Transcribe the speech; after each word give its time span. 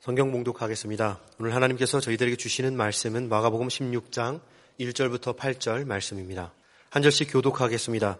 성경 0.00 0.32
봉독하겠습니다. 0.32 1.20
오늘 1.38 1.54
하나님께서 1.54 2.00
저희들에게 2.00 2.36
주시는 2.36 2.74
말씀은 2.74 3.28
마가복음 3.28 3.68
16장 3.68 4.40
1절부터 4.80 5.36
8절 5.36 5.84
말씀입니다. 5.84 6.54
한 6.88 7.02
절씩 7.02 7.30
교독하겠습니다. 7.30 8.16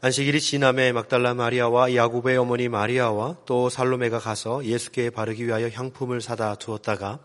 안식일이 0.00 0.40
지남에 0.40 0.90
막달라 0.90 1.32
마리아와 1.34 1.94
야구의 1.94 2.36
어머니 2.36 2.68
마리아와 2.68 3.36
또 3.46 3.68
살로메가 3.68 4.18
가서 4.18 4.64
예수께 4.64 5.10
바르기 5.10 5.46
위하여 5.46 5.68
향품을 5.68 6.20
사다 6.20 6.56
두었다가 6.56 7.20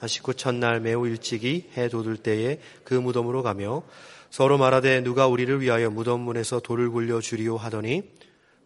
안식 0.00 0.28
후 0.28 0.34
첫날 0.34 0.80
매우 0.80 1.08
일찍이 1.08 1.70
해 1.78 1.88
돋을 1.88 2.18
때에 2.18 2.60
그 2.84 2.92
무덤으로 2.92 3.42
가며 3.42 3.84
서로 4.28 4.58
말하되 4.58 5.02
누가 5.02 5.28
우리를 5.28 5.62
위하여 5.62 5.88
무덤 5.88 6.20
문에서 6.20 6.60
돌을 6.60 6.90
굴려 6.90 7.22
주리오 7.22 7.56
하더니 7.56 8.02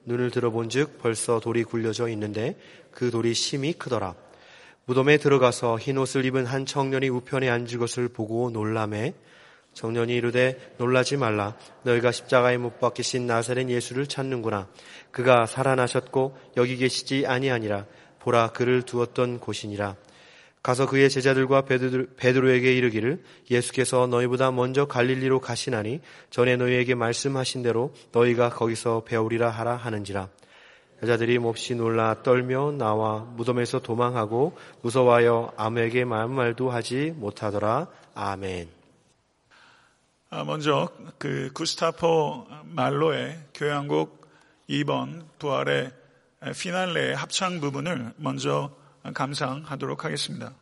눈을 0.05 0.33
들어본즉 0.33 0.99
벌써 0.99 1.39
돌이 1.39 1.63
굴려져 1.63 2.09
있는데 2.09 2.59
그 2.91 3.13
돌이 3.13 3.35
심히 3.35 3.73
크더라. 3.73 4.17
무덤에 4.89 5.18
들어가서 5.18 5.79
흰 5.79 5.98
옷을 5.98 6.25
입은 6.25 6.46
한 6.46 6.65
청년이 6.65 7.10
우편에 7.10 7.51
앉은 7.51 7.79
것을 7.79 8.09
보고 8.09 8.48
놀라매 8.48 9.12
청년이 9.74 10.15
이르되 10.15 10.74
놀라지 10.79 11.19
말라. 11.19 11.59
너희가 11.83 12.10
십자가에 12.10 12.56
못 12.56 12.80
박히신 12.80 13.27
나사렛 13.27 13.69
예수를 13.69 14.06
찾는구나. 14.06 14.66
그가 15.10 15.45
살아나셨고 15.45 16.38
여기 16.56 16.79
계시지 16.79 17.27
아니하니라. 17.27 17.84
보라 18.20 18.52
그를 18.52 18.80
두었던 18.80 19.41
곳이니라. 19.41 19.96
가서 20.62 20.87
그의 20.87 21.10
제자들과 21.10 21.66
베드로 21.66 22.51
에게 22.51 22.73
이르기를 22.73 23.23
예수께서 23.51 24.07
너희보다 24.07 24.52
먼저 24.52 24.87
갈릴리로 24.87 25.41
가시나니 25.41 26.01
전에 26.30 26.57
너희에게 26.57 26.95
말씀하신 26.95 27.62
대로 27.62 27.93
너희가 28.12 28.48
거기서 28.48 29.05
배우리라 29.05 29.51
하라 29.51 29.77
하는지라 29.77 30.30
여자들이 31.02 31.38
몹시 31.38 31.75
놀라 31.75 32.23
떨며 32.23 32.73
나와 32.73 33.20
무덤에서 33.20 33.80
도망하고 33.80 34.57
무서워하여 34.83 35.52
아무에게 35.57 36.02
아무 36.02 36.34
말도 36.34 36.71
하지 36.71 37.12
못하더라. 37.16 37.87
아멘. 38.15 38.68
아, 40.30 40.45
먼저 40.45 40.91
그 41.19 41.51
구스타포 41.54 42.46
말로의 42.65 43.38
교향곡 43.54 44.29
2번 44.69 45.24
부활의 45.38 45.91
피날레 46.60 47.15
합창 47.15 47.60
부분을 47.60 48.13
먼저 48.16 48.71
감상하도록 49.15 50.04
하겠습니다. 50.04 50.52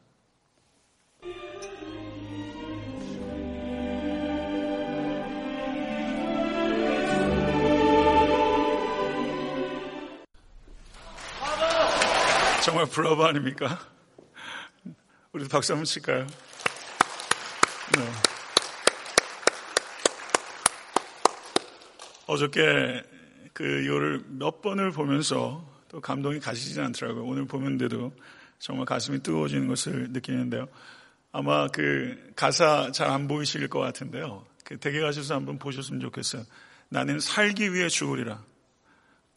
정말 12.67 12.85
브라보 12.87 13.25
아닙니까? 13.25 13.79
우리도 15.31 15.49
박수 15.49 15.73
한번 15.73 15.85
칠까요? 15.85 16.27
네. 17.95 18.13
어저께 22.27 23.05
그 23.53 23.85
이거를 23.85 24.25
몇 24.27 24.63
번을 24.63 24.91
보면서 24.91 25.65
또 25.87 26.01
감동이 26.01 26.41
가시지 26.41 26.81
않더라고요. 26.81 27.23
오늘 27.23 27.47
보면데도 27.47 28.13
정말 28.59 28.85
가슴이 28.85 29.23
뜨거워지는 29.23 29.69
것을 29.69 30.11
느끼는데요. 30.11 30.67
아마 31.31 31.69
그 31.69 32.33
가사 32.35 32.91
잘 32.91 33.11
안 33.11 33.29
보이실 33.29 33.69
것 33.69 33.79
같은데요. 33.79 34.45
그 34.65 34.77
댁에 34.77 34.99
가셔서 34.99 35.37
한번 35.37 35.61
보셨으면 35.61 36.01
좋겠어요. 36.01 36.43
나는 36.89 37.21
살기 37.21 37.73
위해 37.73 37.89
죽으리라. 37.89 38.43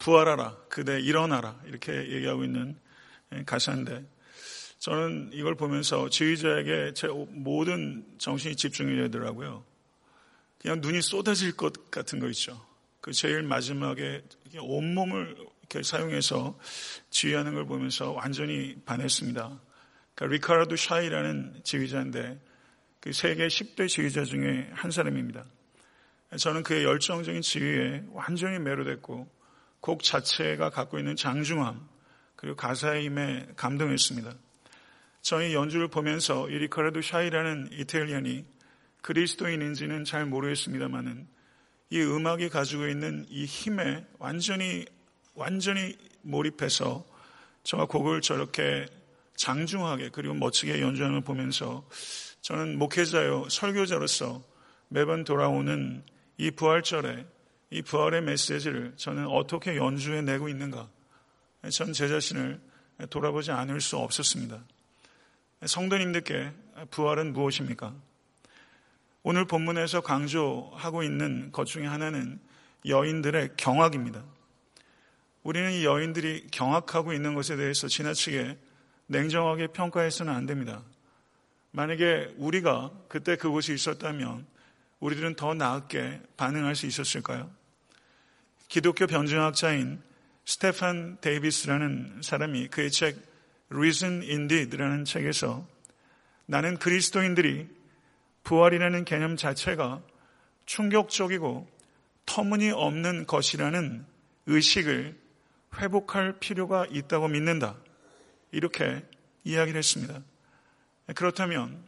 부활하라. 0.00 0.56
그대 0.68 0.98
일어나라. 0.98 1.54
이렇게 1.66 1.92
얘기하고 2.10 2.42
있는 2.42 2.70
예, 2.70 2.89
가사인데 3.46 4.04
저는 4.78 5.30
이걸 5.32 5.54
보면서 5.56 6.08
지휘자에게 6.08 6.94
제 6.94 7.08
모든 7.08 8.04
정신이 8.18 8.56
집중이 8.56 8.96
되더라고요. 8.96 9.64
그냥 10.58 10.80
눈이 10.80 11.02
쏟아질 11.02 11.56
것 11.56 11.90
같은 11.90 12.18
거 12.18 12.28
있죠. 12.28 12.64
그 13.00 13.12
제일 13.12 13.42
마지막에 13.42 14.22
온몸을 14.58 15.36
이렇게 15.60 15.82
사용해서 15.82 16.58
지휘하는 17.10 17.54
걸 17.54 17.66
보면서 17.66 18.12
완전히 18.12 18.76
반했습니다. 18.84 19.60
그러니까 20.14 20.34
리카르도 20.34 20.76
샤이라는 20.76 21.60
지휘자인데 21.62 22.40
그 23.00 23.12
세계 23.12 23.46
10대 23.48 23.88
지휘자 23.88 24.24
중에 24.24 24.68
한 24.72 24.90
사람입니다. 24.90 25.44
저는 26.38 26.62
그의 26.62 26.84
열정적인 26.84 27.42
지휘에 27.42 28.04
완전히 28.12 28.58
매료됐고 28.58 29.28
곡 29.80 30.02
자체가 30.02 30.70
갖고 30.70 30.98
있는 30.98 31.16
장중함, 31.16 31.88
그리고 32.40 32.56
가사의 32.56 33.04
힘에 33.04 33.46
감동했습니다. 33.54 34.32
저희 35.20 35.52
연주를 35.52 35.88
보면서 35.88 36.48
이 36.48 36.54
리카르도 36.56 37.02
샤이라는 37.02 37.68
이탈리안이 37.72 38.46
그리스도인인지는 39.02 40.04
잘 40.04 40.24
모르겠습니다만은 40.24 41.28
이 41.90 42.00
음악이 42.00 42.48
가지고 42.48 42.88
있는 42.88 43.26
이 43.28 43.44
힘에 43.44 44.06
완전히 44.18 44.86
완전히 45.34 45.94
몰입해서 46.22 47.04
저가 47.62 47.84
곡을 47.84 48.22
저렇게 48.22 48.86
장중하게 49.36 50.08
그리고 50.08 50.32
멋지게 50.32 50.80
연주하는 50.80 51.16
걸 51.16 51.24
보면서 51.24 51.86
저는 52.40 52.78
목회자요 52.78 53.50
설교자로서 53.50 54.42
매번 54.88 55.24
돌아오는 55.24 56.02
이 56.38 56.50
부활절에 56.50 57.26
이 57.68 57.82
부활의 57.82 58.22
메시지를 58.22 58.94
저는 58.96 59.26
어떻게 59.26 59.76
연주해 59.76 60.22
내고 60.22 60.48
있는가 60.48 60.88
전 61.68 61.92
제 61.92 62.08
자신을 62.08 62.60
돌아보지 63.10 63.50
않을 63.50 63.80
수 63.80 63.96
없었습니다. 63.96 64.62
성도님들께 65.66 66.52
부활은 66.90 67.32
무엇입니까? 67.32 67.94
오늘 69.22 69.44
본문에서 69.44 70.00
강조하고 70.00 71.02
있는 71.02 71.52
것 71.52 71.66
중에 71.66 71.86
하나는 71.86 72.40
여인들의 72.86 73.50
경악입니다. 73.58 74.24
우리는 75.42 75.72
이 75.72 75.84
여인들이 75.84 76.46
경악하고 76.50 77.12
있는 77.12 77.34
것에 77.34 77.56
대해서 77.56 77.88
지나치게 77.88 78.58
냉정하게 79.06 79.68
평가해서는 79.68 80.32
안 80.32 80.46
됩니다. 80.46 80.82
만약에 81.72 82.34
우리가 82.38 82.90
그때 83.08 83.36
그곳에 83.36 83.74
있었다면 83.74 84.46
우리들은 85.00 85.36
더 85.36 85.54
낫게 85.54 86.20
반응할 86.36 86.74
수 86.74 86.86
있었을까요? 86.86 87.50
기독교 88.68 89.06
변증학자인 89.06 90.00
스테판 90.50 91.18
데이비스라는 91.20 92.22
사람이 92.22 92.68
그의 92.68 92.90
책 92.90 93.16
Risen 93.68 94.22
Indeed라는 94.22 95.04
책에서 95.04 95.64
나는 96.46 96.76
그리스도인들이 96.76 97.68
부활이라는 98.42 99.04
개념 99.04 99.36
자체가 99.36 100.02
충격적이고 100.66 101.70
터무니없는 102.26 103.28
것이라는 103.28 104.04
의식을 104.46 105.16
회복할 105.78 106.40
필요가 106.40 106.84
있다고 106.90 107.28
믿는다. 107.28 107.76
이렇게 108.50 109.06
이야기를 109.44 109.78
했습니다. 109.78 110.20
그렇다면 111.14 111.80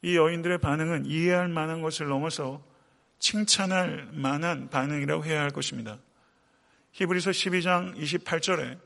이 0.00 0.16
여인들의 0.16 0.56
반응은 0.58 1.04
이해할 1.04 1.48
만한 1.48 1.82
것을 1.82 2.08
넘어서 2.08 2.64
칭찬할 3.18 4.12
만한 4.12 4.70
반응이라고 4.70 5.26
해야 5.26 5.42
할 5.42 5.50
것입니다. 5.50 5.98
히브리서 6.92 7.30
12장 7.30 7.96
28절에 7.96 8.78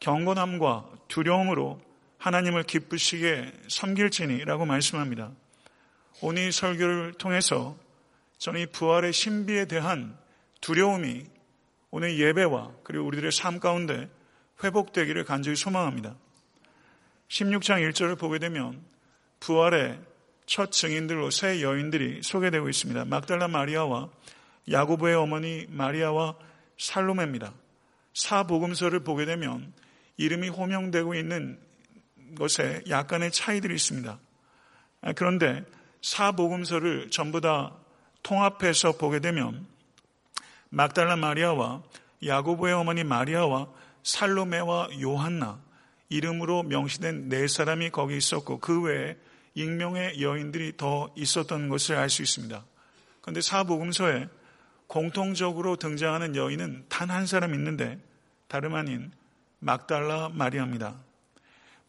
경건함과 0.00 0.90
두려움으로 1.08 1.80
하나님을 2.18 2.64
기쁘시게 2.64 3.52
섬길지니라고 3.68 4.66
말씀합니다. 4.66 5.32
오늘 6.22 6.48
이 6.48 6.52
설교를 6.52 7.14
통해서 7.14 7.76
저는 8.38 8.60
이 8.60 8.66
부활의 8.66 9.12
신비에 9.12 9.66
대한 9.66 10.16
두려움이 10.60 11.24
오늘 11.90 12.18
예배와 12.18 12.72
그리고 12.84 13.06
우리들의 13.06 13.32
삶 13.32 13.58
가운데 13.58 14.08
회복되기를 14.62 15.24
간절히 15.24 15.56
소망합니다. 15.56 16.14
16장 17.28 17.88
1절을 17.90 18.18
보게 18.18 18.38
되면 18.38 18.82
부활의 19.40 19.98
첫 20.46 20.72
증인들로 20.72 21.30
세 21.30 21.62
여인들이 21.62 22.22
소개되고 22.22 22.68
있습니다. 22.68 23.04
막달라 23.06 23.48
마리아와 23.48 24.10
야고보의 24.70 25.14
어머니 25.14 25.66
마리아와 25.68 26.36
살로메입니다. 26.80 27.52
사복음서를 28.14 29.00
보게 29.00 29.26
되면 29.26 29.72
이름이 30.16 30.48
호명되고 30.48 31.14
있는 31.14 31.60
것에 32.36 32.82
약간의 32.88 33.30
차이들이 33.32 33.74
있습니다. 33.74 34.18
아, 35.02 35.12
그런데 35.12 35.64
사복음서를 36.02 37.10
전부 37.10 37.40
다 37.40 37.76
통합해서 38.22 38.92
보게 38.92 39.20
되면 39.20 39.66
막달라 40.70 41.16
마리아와 41.16 41.82
야고보의 42.24 42.74
어머니 42.74 43.04
마리아와 43.04 43.68
살로메와 44.02 44.88
요한나 45.02 45.60
이름으로 46.08 46.62
명시된 46.62 47.28
네 47.28 47.46
사람이 47.46 47.90
거기 47.90 48.16
있었고 48.16 48.58
그 48.60 48.82
외에 48.82 49.16
익명의 49.54 50.22
여인들이 50.22 50.76
더 50.76 51.12
있었던 51.16 51.68
것을 51.68 51.96
알 51.96 52.08
수 52.08 52.22
있습니다. 52.22 52.64
그런데 53.20 53.40
사복음서에 53.40 54.28
공통적으로 54.90 55.76
등장하는 55.76 56.34
여인은 56.34 56.86
단 56.88 57.10
한 57.10 57.24
사람 57.24 57.54
있는데 57.54 57.98
다름 58.48 58.74
아닌 58.74 59.12
막달라 59.60 60.28
마리아입니다. 60.30 60.96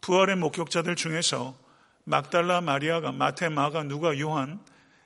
부활의 0.02 0.36
목격자들 0.36 0.96
중에서 0.96 1.58
막달라 2.04 2.62
마리아가 2.62 3.12
마테 3.12 3.50
마가 3.50 3.84
누가 3.84 4.20
요한 4.20 4.60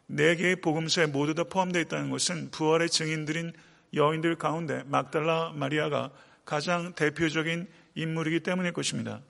네 0.08 0.36
개의 0.36 0.58
복음서에 0.58 1.06
모두 1.06 1.36
다 1.36 1.46
포함되어 1.46 1.84
있다는 1.84 2.10
것은 2.10 2.52
부활의 2.52 2.90
증인들인 2.90 3.54
여인들 3.94 4.36
가운데 4.36 4.84
막달라 4.88 5.54
마리아가 5.54 6.12
가장 6.44 6.94
대표적인 6.96 7.66
인물이기 7.96 8.42
때문일 8.42 8.74
것입니다. 8.74 9.22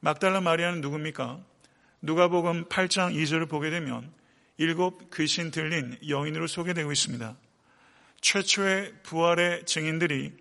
막달라 0.00 0.40
마리아는 0.40 0.80
누굽니까? 0.80 1.40
누가복음 2.00 2.64
8장 2.66 3.14
2절을 3.14 3.50
보게 3.50 3.68
되면 3.68 4.10
일곱 4.56 5.10
귀신 5.14 5.50
들린 5.50 5.98
여인으로 6.08 6.46
소개되고 6.46 6.90
있습니다. 6.90 7.36
최초의 8.20 8.94
부활의 9.02 9.64
증인들이 9.64 10.32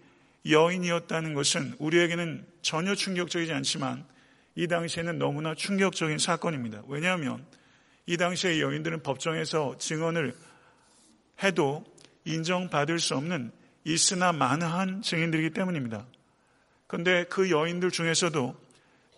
여인이었다는 0.50 1.34
것은 1.34 1.76
우리에게는 1.80 2.46
전혀 2.62 2.96
충격적이지 2.96 3.54
않지만 3.54 4.06
이 4.56 4.68
당시에는 4.68 5.20
너무나 5.20 5.54
충격적인 5.54 6.18
사건입니다. 6.18 6.84
왜냐하면 6.88 7.46
이 8.06 8.18
당시의 8.18 8.62
여인들은 8.62 9.04
법정에서 9.04 9.78
증언을 9.78 10.34
해도 11.44 11.84
인정받을 12.26 13.00
수 13.00 13.16
없는 13.16 13.52
있으나 13.84 14.32
만한 14.32 15.02
증인들이기 15.02 15.52
때문입니다. 15.52 16.06
그런데 16.88 17.26
그 17.26 17.52
여인들 17.52 17.92
중에서도 17.92 18.56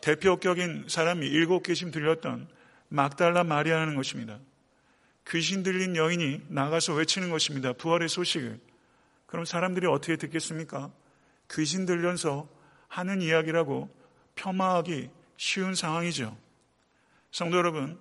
대표격인 0.01 0.85
사람이 0.87 1.25
일곱 1.27 1.63
귀신 1.63 1.91
들렸던 1.91 2.47
막달라 2.87 3.43
마리아라는 3.43 3.95
것입니다. 3.95 4.39
귀신 5.29 5.63
들린 5.63 5.95
여인이 5.95 6.45
나가서 6.47 6.95
외치는 6.95 7.29
것입니다. 7.29 7.73
부활의 7.73 8.09
소식을. 8.09 8.59
그럼 9.27 9.45
사람들이 9.45 9.85
어떻게 9.85 10.15
듣겠습니까? 10.15 10.91
귀신 11.51 11.85
들려서 11.85 12.49
하는 12.87 13.21
이야기라고 13.21 13.89
폄하하기 14.35 15.09
쉬운 15.37 15.75
상황이죠. 15.75 16.35
성도 17.31 17.57
여러분, 17.57 17.99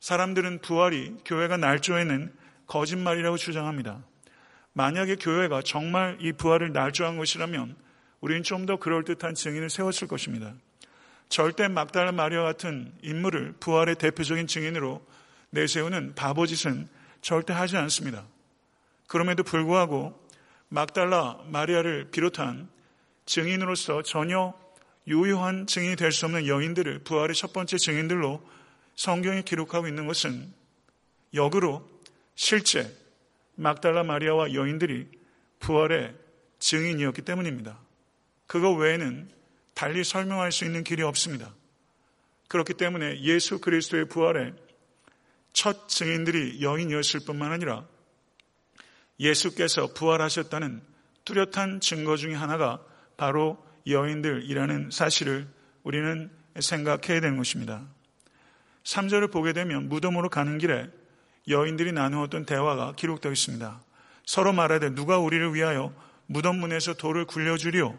사람들은 0.00 0.60
부활이 0.62 1.16
교회가 1.24 1.58
날조에는 1.58 2.34
거짓말이라고 2.66 3.36
주장합니다. 3.36 4.02
만약에 4.72 5.16
교회가 5.16 5.60
정말 5.62 6.16
이 6.20 6.32
부활을 6.32 6.72
날조한 6.72 7.18
것이라면 7.18 7.76
우리는 8.20 8.42
좀 8.42 8.64
더 8.64 8.76
그럴듯한 8.76 9.34
증인을 9.34 9.68
세웠을 9.68 10.08
것입니다. 10.08 10.54
절대 11.28 11.68
막달라 11.68 12.12
마리아 12.12 12.42
같은 12.42 12.92
인물을 13.02 13.54
부활의 13.60 13.96
대표적인 13.96 14.46
증인으로 14.46 15.04
내세우는 15.52 16.14
바보짓은 16.14 16.88
절대 17.20 17.52
하지 17.52 17.76
않습니다. 17.76 18.26
그럼에도 19.06 19.42
불구하고 19.42 20.18
막달라 20.68 21.38
마리아를 21.46 22.10
비롯한 22.10 22.68
증인으로서 23.26 24.02
전혀 24.02 24.54
유효한 25.06 25.66
증인이 25.66 25.96
될 25.96 26.10
수 26.12 26.24
없는 26.26 26.46
여인들을 26.46 27.00
부활의 27.00 27.34
첫 27.34 27.52
번째 27.52 27.76
증인들로 27.76 28.42
성경이 28.96 29.42
기록하고 29.42 29.88
있는 29.88 30.06
것은 30.06 30.52
역으로 31.34 31.88
실제 32.34 32.90
막달라 33.54 34.02
마리아와 34.04 34.54
여인들이 34.54 35.08
부활의 35.60 36.14
증인이었기 36.58 37.22
때문입니다. 37.22 37.78
그거 38.46 38.72
외에는 38.72 39.30
달리 39.74 40.02
설명할 40.04 40.50
수 40.50 40.64
있는 40.64 40.82
길이 40.82 41.02
없습니다. 41.02 41.54
그렇기 42.48 42.74
때문에 42.74 43.20
예수 43.22 43.60
그리스도의 43.60 44.06
부활에 44.08 44.52
첫 45.52 45.88
증인들이 45.88 46.62
여인이었을 46.62 47.20
뿐만 47.26 47.52
아니라 47.52 47.86
예수께서 49.20 49.92
부활하셨다는 49.92 50.82
뚜렷한 51.24 51.80
증거 51.80 52.16
중의 52.16 52.36
하나가 52.36 52.82
바로 53.16 53.64
여인들이라는 53.86 54.90
사실을 54.90 55.46
우리는 55.82 56.30
생각해야 56.58 57.20
되는 57.20 57.36
것입니다. 57.36 57.86
3절을 58.84 59.30
보게 59.30 59.52
되면 59.52 59.88
무덤으로 59.88 60.28
가는 60.28 60.58
길에 60.58 60.90
여인들이 61.48 61.92
나누었던 61.92 62.46
대화가 62.46 62.94
기록되어 62.94 63.32
있습니다. 63.32 63.82
서로 64.24 64.52
말하되 64.52 64.94
누가 64.94 65.18
우리를 65.18 65.54
위하여 65.54 65.94
무덤 66.26 66.56
문에서 66.56 66.94
돌을 66.94 67.26
굴려주리오? 67.26 67.98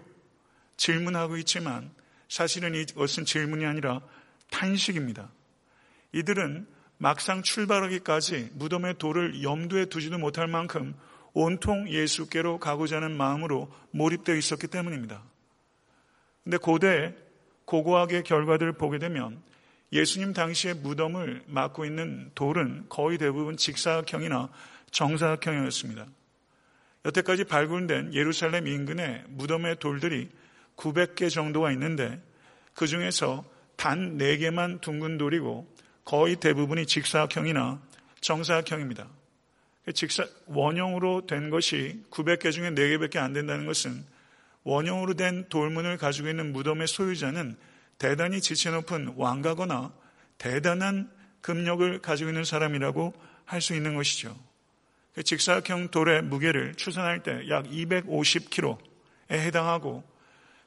질문하고 0.77 1.37
있지만 1.37 1.91
사실은 2.29 2.73
이것은 2.75 3.25
질문이 3.25 3.65
아니라 3.65 4.01
탄식입니다. 4.49 5.29
이들은 6.13 6.67
막상 7.03 7.41
출발하기까지 7.41 8.51
무덤의 8.53 8.93
돌을 8.97 9.43
염두에 9.43 9.87
두지도 9.87 10.17
못할 10.17 10.47
만큼 10.47 10.95
온통 11.33 11.89
예수께로 11.89 12.59
가고자 12.59 12.95
하는 12.95 13.17
마음으로 13.17 13.69
몰입되어 13.91 14.37
있었기 14.37 14.67
때문입니다. 14.67 15.21
근데 16.45 16.55
고대 16.55 17.13
고고학의 17.65 18.23
결과들을 18.23 18.71
보게 18.77 18.99
되면 18.99 19.41
예수님 19.91 20.31
당시의 20.31 20.75
무덤을 20.75 21.43
막고 21.47 21.83
있는 21.83 22.31
돌은 22.35 22.85
거의 22.87 23.17
대부분 23.17 23.57
직사각형이나 23.57 24.47
정사각형이었습니다. 24.91 26.05
여태까지 27.03 27.43
발굴된 27.43 28.13
예루살렘 28.13 28.65
인근의 28.65 29.25
무덤의 29.27 29.79
돌들이 29.79 30.29
900개 30.77 31.29
정도가 31.29 31.73
있는데 31.73 32.21
그 32.73 32.87
중에서 32.87 33.43
단 33.75 34.17
4개만 34.17 34.79
둥근 34.79 35.17
돌이고 35.17 35.72
거의 36.05 36.35
대부분이 36.35 36.85
직사각형이나 36.85 37.81
정사각형입니다. 38.21 39.07
직사, 39.93 40.25
원형으로 40.45 41.25
된 41.27 41.49
것이 41.49 42.03
900개 42.09 42.51
중에 42.51 42.69
4개밖에 42.71 43.17
안 43.17 43.33
된다는 43.33 43.65
것은 43.65 44.05
원형으로 44.63 45.15
된 45.15 45.47
돌문을 45.49 45.97
가지고 45.97 46.29
있는 46.29 46.53
무덤의 46.53 46.87
소유자는 46.87 47.57
대단히 47.97 48.39
지체 48.41 48.71
높은 48.71 49.13
왕가거나 49.17 49.93
대단한 50.37 51.11
금력을 51.41 51.99
가지고 51.99 52.29
있는 52.29 52.43
사람이라고 52.45 53.13
할 53.45 53.61
수 53.61 53.75
있는 53.75 53.95
것이죠. 53.95 54.37
그 55.13 55.21
직사각형 55.21 55.89
돌의 55.89 56.23
무게를 56.23 56.75
추산할 56.75 57.21
때 57.21 57.47
약 57.49 57.65
250kg에 57.65 58.77
해당하고 59.31 60.03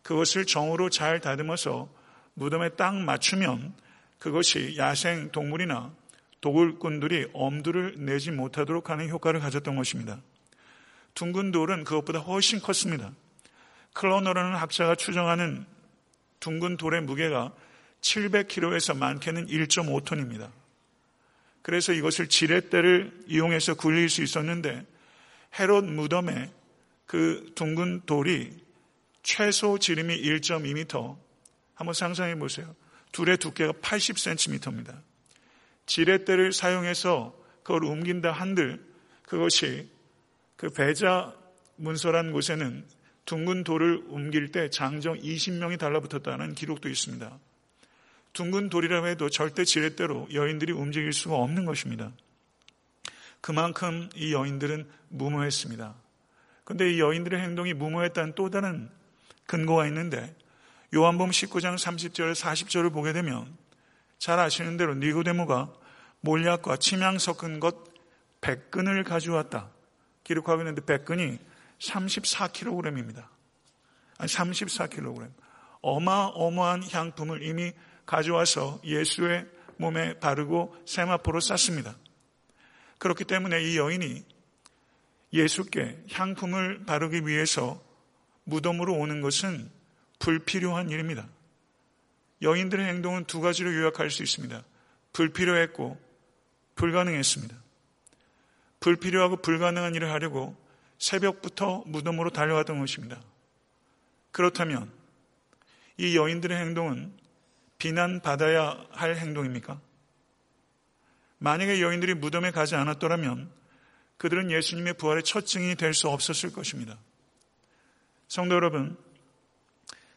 그것을 0.02 0.44
정으로 0.46 0.88
잘 0.90 1.20
다듬어서 1.20 1.88
무덤에 2.34 2.70
딱 2.70 2.94
맞추면 2.94 3.74
그것이 4.18 4.76
야생 4.76 5.30
동물이나 5.30 5.92
도굴꾼들이 6.40 7.30
엄두를 7.32 7.94
내지 7.98 8.30
못하도록 8.30 8.88
하는 8.90 9.08
효과를 9.08 9.40
가졌던 9.40 9.76
것입니다. 9.76 10.20
둥근 11.14 11.50
돌은 11.50 11.84
그것보다 11.84 12.20
훨씬 12.20 12.60
컸습니다. 12.60 13.12
클로너라는 13.94 14.56
학자가 14.56 14.94
추정하는 14.94 15.64
둥근 16.40 16.76
돌의 16.76 17.02
무게가 17.02 17.52
700kg에서 18.02 18.96
많게는 18.96 19.46
1.5톤입니다. 19.46 20.50
그래서 21.62 21.92
이것을 21.92 22.28
지렛대를 22.28 23.24
이용해서 23.26 23.74
굴릴 23.74 24.08
수 24.08 24.22
있었는데 24.22 24.86
헤롯 25.58 25.84
무덤에 25.84 26.52
그 27.06 27.50
둥근 27.54 28.02
돌이 28.06 28.52
최소 29.22 29.78
지름이 29.78 30.22
1.2m 30.22 31.16
한번 31.74 31.94
상상해 31.94 32.36
보세요. 32.36 32.72
둘의 33.12 33.38
두께가 33.38 33.72
80cm입니다. 33.74 35.00
지렛대를 35.86 36.52
사용해서 36.52 37.36
그걸 37.62 37.84
옮긴다 37.84 38.32
한들 38.32 38.84
그것이 39.22 39.88
그 40.56 40.70
배자 40.70 41.34
문서란 41.76 42.32
곳에는 42.32 42.84
둥근 43.24 43.64
돌을 43.64 44.04
옮길 44.08 44.52
때 44.52 44.70
장정 44.70 45.18
20명이 45.18 45.78
달라붙었다는 45.78 46.54
기록도 46.54 46.88
있습니다. 46.88 47.38
둥근 48.32 48.68
돌이라고 48.68 49.06
해도 49.08 49.28
절대 49.30 49.64
지렛대로 49.64 50.28
여인들이 50.32 50.72
움직일 50.72 51.12
수가 51.12 51.36
없는 51.36 51.64
것입니다. 51.64 52.12
그만큼 53.40 54.08
이 54.14 54.32
여인들은 54.32 54.88
무모했습니다. 55.08 55.94
그런데 56.64 56.92
이 56.92 57.00
여인들의 57.00 57.40
행동이 57.40 57.74
무모했다는 57.74 58.34
또 58.34 58.50
다른 58.50 58.90
근거가 59.46 59.86
있는데 59.86 60.34
요한복음 60.96 61.30
19장 61.30 61.74
30절 61.76 62.34
40절을 62.34 62.90
보게 62.90 63.12
되면 63.12 63.54
잘 64.18 64.38
아시는 64.38 64.78
대로 64.78 64.94
니고데모가 64.94 65.70
몰약과 66.22 66.78
침향 66.78 67.18
섞은 67.18 67.60
것 67.60 67.76
100근을 68.40 69.04
가져왔다. 69.04 69.68
기록하고 70.24 70.62
있는데 70.62 70.80
100근이 70.80 71.38
34kg입니다. 71.80 73.26
아니 74.16 74.32
34kg. 74.32 75.34
어마어마한 75.82 76.84
향품을 76.90 77.42
이미 77.42 77.74
가져와서 78.06 78.80
예수의 78.82 79.44
몸에 79.76 80.18
바르고 80.18 80.74
세마포로 80.86 81.40
쌌습니다. 81.40 81.94
그렇기 82.96 83.24
때문에 83.24 83.62
이 83.62 83.76
여인이 83.76 84.24
예수께 85.34 86.04
향품을 86.10 86.86
바르기 86.86 87.26
위해서 87.26 87.84
무덤으로 88.44 88.94
오는 88.94 89.20
것은 89.20 89.75
불필요한 90.18 90.90
일입니다. 90.90 91.28
여인들의 92.42 92.86
행동은 92.86 93.24
두 93.24 93.40
가지로 93.40 93.74
요약할 93.74 94.10
수 94.10 94.22
있습니다. 94.22 94.62
불필요했고 95.12 95.98
불가능했습니다. 96.74 97.56
불필요하고 98.80 99.36
불가능한 99.36 99.94
일을 99.94 100.10
하려고 100.12 100.56
새벽부터 100.98 101.84
무덤으로 101.86 102.30
달려갔던 102.30 102.78
것입니다. 102.78 103.20
그렇다면 104.32 104.90
이 105.96 106.16
여인들의 106.16 106.56
행동은 106.58 107.12
비난받아야 107.78 108.86
할 108.90 109.16
행동입니까? 109.16 109.80
만약에 111.38 111.80
여인들이 111.80 112.14
무덤에 112.14 112.50
가지 112.50 112.74
않았더라면 112.74 113.50
그들은 114.18 114.50
예수님의 114.50 114.94
부활의 114.94 115.22
첫 115.24 115.46
증인이 115.46 115.74
될 115.76 115.92
수 115.92 116.08
없었을 116.08 116.52
것입니다. 116.52 116.98
성도 118.28 118.54
여러분, 118.54 118.96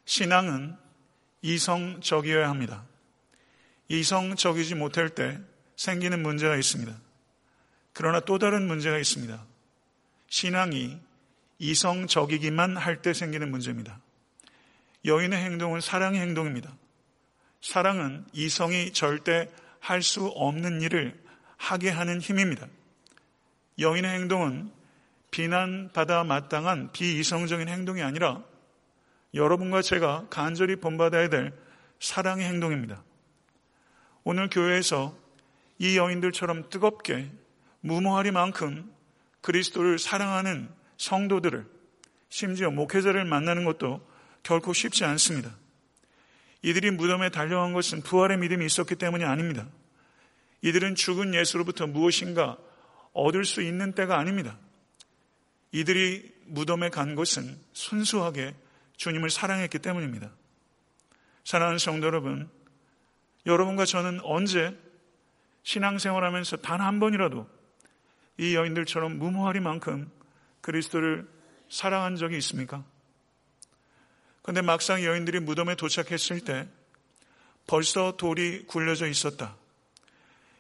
신앙은 0.10 0.76
이성적이어야 1.44 2.50
합니다. 2.50 2.84
이성적이지 3.90 4.74
못할 4.74 5.10
때 5.10 5.40
생기는 5.76 6.24
문제가 6.24 6.56
있습니다. 6.56 7.00
그러나 7.94 8.20
또 8.22 8.40
다른 8.40 8.66
문제가 8.66 8.98
있습니다. 8.98 9.46
신앙이 10.28 10.98
이성적이기만 11.60 12.76
할 12.76 13.04
때 13.04 13.14
생기는 13.14 13.52
문제입니다. 13.52 14.00
여인의 15.06 15.38
행동은 15.44 15.80
사랑의 15.80 16.20
행동입니다. 16.22 16.76
사랑은 17.62 18.26
이성이 18.34 18.92
절대 18.92 19.48
할 19.80 20.02
수 20.02 20.26
없는 20.26 20.82
일을 20.82 21.24
하게 21.56 21.92
하는 21.92 22.20
힘입니다. 22.20 22.68
여인의 23.78 24.10
행동은 24.12 24.72
비난받아 25.30 26.24
마땅한 26.24 26.94
비이성적인 26.94 27.70
행동이 27.70 28.02
아니라 28.02 28.44
여러분과 29.34 29.82
제가 29.82 30.28
간절히 30.30 30.76
본받아야 30.76 31.30
될 31.30 31.54
사랑의 32.00 32.48
행동입니다. 32.48 33.04
오늘 34.24 34.50
교회에서 34.50 35.18
이 35.78 35.98
여인들처럼 35.98 36.70
뜨겁게 36.70 37.32
무모하리만큼 37.82 38.92
그리스도를 39.42 40.00
사랑하는 40.00 40.70
성도들을 40.98 41.66
심지어 42.30 42.70
목회자를 42.70 43.26
만나는 43.26 43.66
것도 43.66 44.06
결코 44.44 44.74
쉽지 44.74 45.06
않습니다. 45.06 45.56
이들이 46.62 46.92
무덤에 46.92 47.30
달려간 47.30 47.74
것은 47.74 48.02
부활의 48.02 48.38
믿음이 48.38 48.66
있었기 48.66 48.96
때문이 48.96 49.24
아닙니다. 49.24 49.68
이들은 50.62 50.96
죽은 50.96 51.34
예수로부터 51.34 51.88
무엇인가 51.88 52.58
얻을 53.14 53.46
수 53.46 53.62
있는 53.62 53.94
때가 53.94 54.18
아닙니다. 54.18 54.58
이들이 55.72 56.34
무덤에 56.48 56.90
간 56.90 57.16
것은 57.16 57.58
순수하게 57.72 58.56
주님을 59.00 59.30
사랑했기 59.30 59.80
때문입니다. 59.80 60.30
사랑하는 61.46 61.80
성도 61.80 62.06
여러분, 62.06 62.50
여러분과 63.46 63.86
저는 63.86 64.20
언제 64.24 64.78
신앙생활하면서 65.64 66.58
단 66.58 66.82
한 66.82 67.00
번이라도 67.00 67.50
이 68.38 68.56
여인들처럼 68.56 69.18
무모하리만큼 69.18 70.12
그리스도를 70.62 71.28
사랑한 71.70 72.18
적이 72.18 72.38
있습니까? 72.40 72.84
그런데 74.42 74.62
막상 74.62 75.04
여인들이 75.04 75.40
무덤에 75.40 75.76
도착했을 75.76 76.42
때 76.42 76.68
벌써 77.68 78.18
돌이 78.18 78.66
굴려져 78.66 79.08
있었다. 79.08 79.56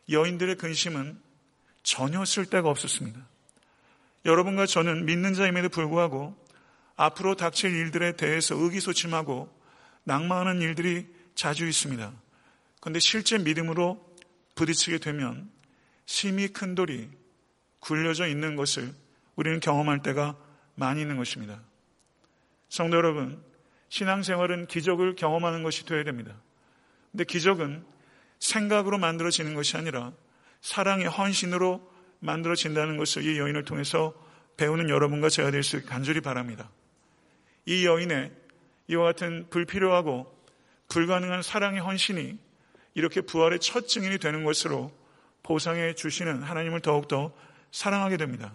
여인들의 0.09 0.55
근심은 0.55 1.19
전혀 1.83 2.23
쓸데가 2.23 2.69
없었습니다. 2.69 3.19
여러분과 4.25 4.65
저는 4.65 5.05
믿는 5.05 5.33
자임에도 5.33 5.67
불구하고 5.69 6.37
앞으로 6.99 7.35
닥칠 7.35 7.73
일들에 7.73 8.11
대해서 8.17 8.55
의기소침하고 8.55 9.49
낭만하는 10.03 10.61
일들이 10.61 11.07
자주 11.33 11.65
있습니다. 11.65 12.11
그런데 12.81 12.99
실제 12.99 13.37
믿음으로 13.37 14.05
부딪히게 14.55 14.97
되면 14.97 15.49
심히 16.05 16.49
큰 16.49 16.75
돌이 16.75 17.09
굴려져 17.79 18.27
있는 18.27 18.57
것을 18.57 18.93
우리는 19.37 19.61
경험할 19.61 20.01
때가 20.01 20.35
많이 20.75 20.99
있는 21.01 21.15
것입니다. 21.15 21.61
성도 22.67 22.97
여러분, 22.97 23.41
신앙생활은 23.87 24.67
기적을 24.67 25.15
경험하는 25.15 25.63
것이 25.63 25.85
되어야 25.85 26.03
됩니다. 26.03 26.35
근데 27.11 27.23
기적은 27.23 27.85
생각으로 28.39 28.97
만들어지는 28.97 29.53
것이 29.53 29.77
아니라 29.77 30.11
사랑의 30.59 31.07
헌신으로 31.07 31.89
만들어진다는 32.19 32.97
것을 32.97 33.23
이 33.23 33.39
여인을 33.39 33.63
통해서 33.63 34.13
배우는 34.57 34.89
여러분과 34.89 35.29
제가 35.29 35.51
될 35.51 35.63
수 35.63 35.85
간절히 35.85 36.19
바랍니다. 36.19 36.69
이 37.69 37.85
여인의 37.85 38.31
이와 38.87 39.03
같은 39.03 39.45
불필요하고 39.51 40.25
불가능한 40.87 41.43
사랑의 41.43 41.79
헌신이 41.81 42.39
이렇게 42.95 43.21
부활의 43.21 43.59
첫 43.59 43.87
증인이 43.87 44.17
되는 44.17 44.43
것으로 44.43 44.91
보상해 45.43 45.93
주시는 45.93 46.41
하나님을 46.41 46.79
더욱더 46.79 47.31
사랑하게 47.71 48.17
됩니다. 48.17 48.51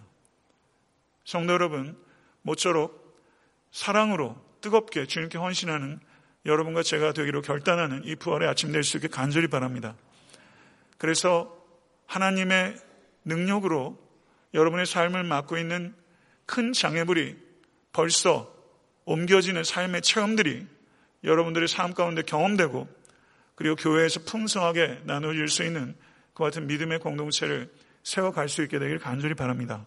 성도 1.25 1.53
여러분, 1.53 1.97
모쪼록 2.43 3.17
사랑으로 3.71 4.37
뜨겁게 4.61 5.07
주님께 5.07 5.39
헌신하는 5.39 6.01
여러분과 6.45 6.83
제가 6.83 7.13
되기로 7.13 7.43
결단하는 7.43 8.03
이 8.05 8.17
부활의 8.17 8.49
아침 8.49 8.73
될 8.73 8.83
수 8.83 8.97
있게 8.97 9.07
간절히 9.07 9.47
바랍니다. 9.47 9.95
그래서 10.99 11.57
하나님의 12.07 12.75
능력으로 13.25 13.97
여러분의 14.55 14.87
삶을 14.87 15.23
맡고 15.23 15.57
있는 15.57 15.95
큰 16.47 16.73
장애물이 16.73 17.37
벌써 17.93 18.54
옮겨지는 19.05 19.65
삶의 19.65 20.03
체험들이 20.03 20.67
여러분들의 21.25 21.69
삶 21.69 21.95
가운데 21.95 22.23
경험되고 22.23 22.89
그리고 23.55 23.77
교회에서 23.77 24.21
풍성하게 24.21 25.03
나눠질 25.05 25.49
수 25.49 25.65
있는 25.65 25.95
그 26.35 26.43
같은 26.43 26.67
믿음의 26.67 26.99
공동체를 26.99 27.71
세워갈 28.03 28.49
수 28.49 28.63
있게 28.63 28.79
되길 28.79 28.99
간절히 28.99 29.35
바랍니다. 29.35 29.87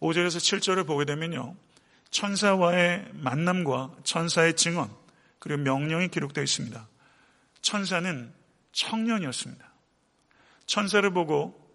5절에서 0.00 0.38
7절을 0.38 0.86
보게 0.86 1.04
되면요. 1.04 1.54
천사와의 2.10 3.10
만남과 3.12 3.96
천사의 4.04 4.54
증언, 4.54 4.90
그리고 5.38 5.62
명령이 5.62 6.08
기록되어 6.08 6.42
있습니다. 6.42 6.88
천사는 7.60 8.32
청년이었습니다. 8.72 9.72
천사를 10.66 11.08
보고 11.10 11.66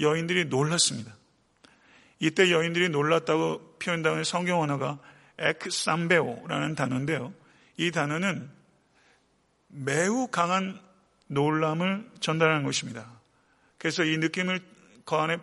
여인들이 0.00 0.46
놀랐습니다. 0.46 1.16
이때 2.18 2.50
여인들이 2.50 2.88
놀랐다고 2.88 3.76
표현당하는 3.78 4.24
성경 4.24 4.60
언어가 4.60 4.98
엑삼베오라는 5.38 6.74
단어인데요. 6.74 7.32
이 7.76 7.90
단어는 7.90 8.50
매우 9.68 10.28
강한 10.28 10.80
놀람을 11.26 12.10
전달하는 12.20 12.64
것입니다. 12.64 13.10
그래서 13.78 14.04
이 14.04 14.18
느낌을 14.18 14.60
그 15.04 15.16
안에 15.16 15.38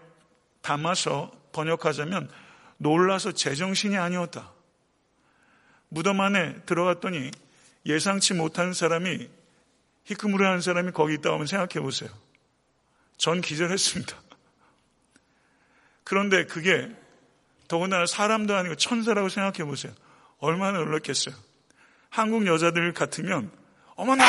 담아서 0.61 1.31
번역하자면 1.51 2.29
놀라서 2.77 3.33
제정신이 3.33 3.97
아니었다. 3.97 4.51
무덤 5.89 6.21
안에 6.21 6.61
들어갔더니 6.65 7.31
예상치 7.85 8.33
못한 8.33 8.73
사람이 8.73 9.29
희끄무레한 10.05 10.61
사람이 10.61 10.91
거기 10.91 11.15
있다 11.15 11.35
면 11.35 11.45
생각해 11.45 11.83
보세요. 11.83 12.09
전 13.17 13.41
기절했습니다. 13.41 14.19
그런데 16.03 16.45
그게 16.45 16.89
더군다나 17.71 18.05
사람도 18.05 18.53
아니고 18.53 18.75
천사라고 18.75 19.29
생각해 19.29 19.63
보세요. 19.63 19.93
얼마나 20.39 20.79
놀랐겠어요. 20.79 21.33
한국 22.09 22.45
여자들 22.45 22.91
같으면 22.93 23.49
어머나! 23.95 24.25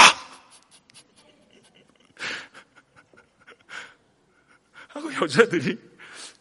하고 4.87 5.13
여자들이 5.13 5.77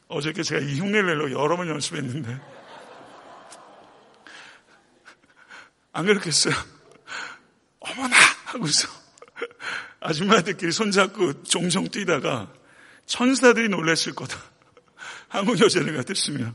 어저께 0.10 0.44
제가 0.44 0.62
이 0.62 0.78
흉내를 0.80 1.08
내려고 1.08 1.32
여러 1.32 1.58
번 1.58 1.70
연습했는데 1.70 2.40
안 5.94 6.06
그렇겠어요? 6.06 6.54
어머나! 7.80 8.16
하고서 8.46 8.88
아줌마들끼리 10.02 10.72
손잡고 10.72 11.42
종종 11.42 11.90
뛰다가 11.90 12.54
천사들이 13.08 13.70
놀랐을 13.70 14.14
거다. 14.14 14.40
한국 15.30 15.60
여자들 15.60 15.98
같았으면 15.98 16.54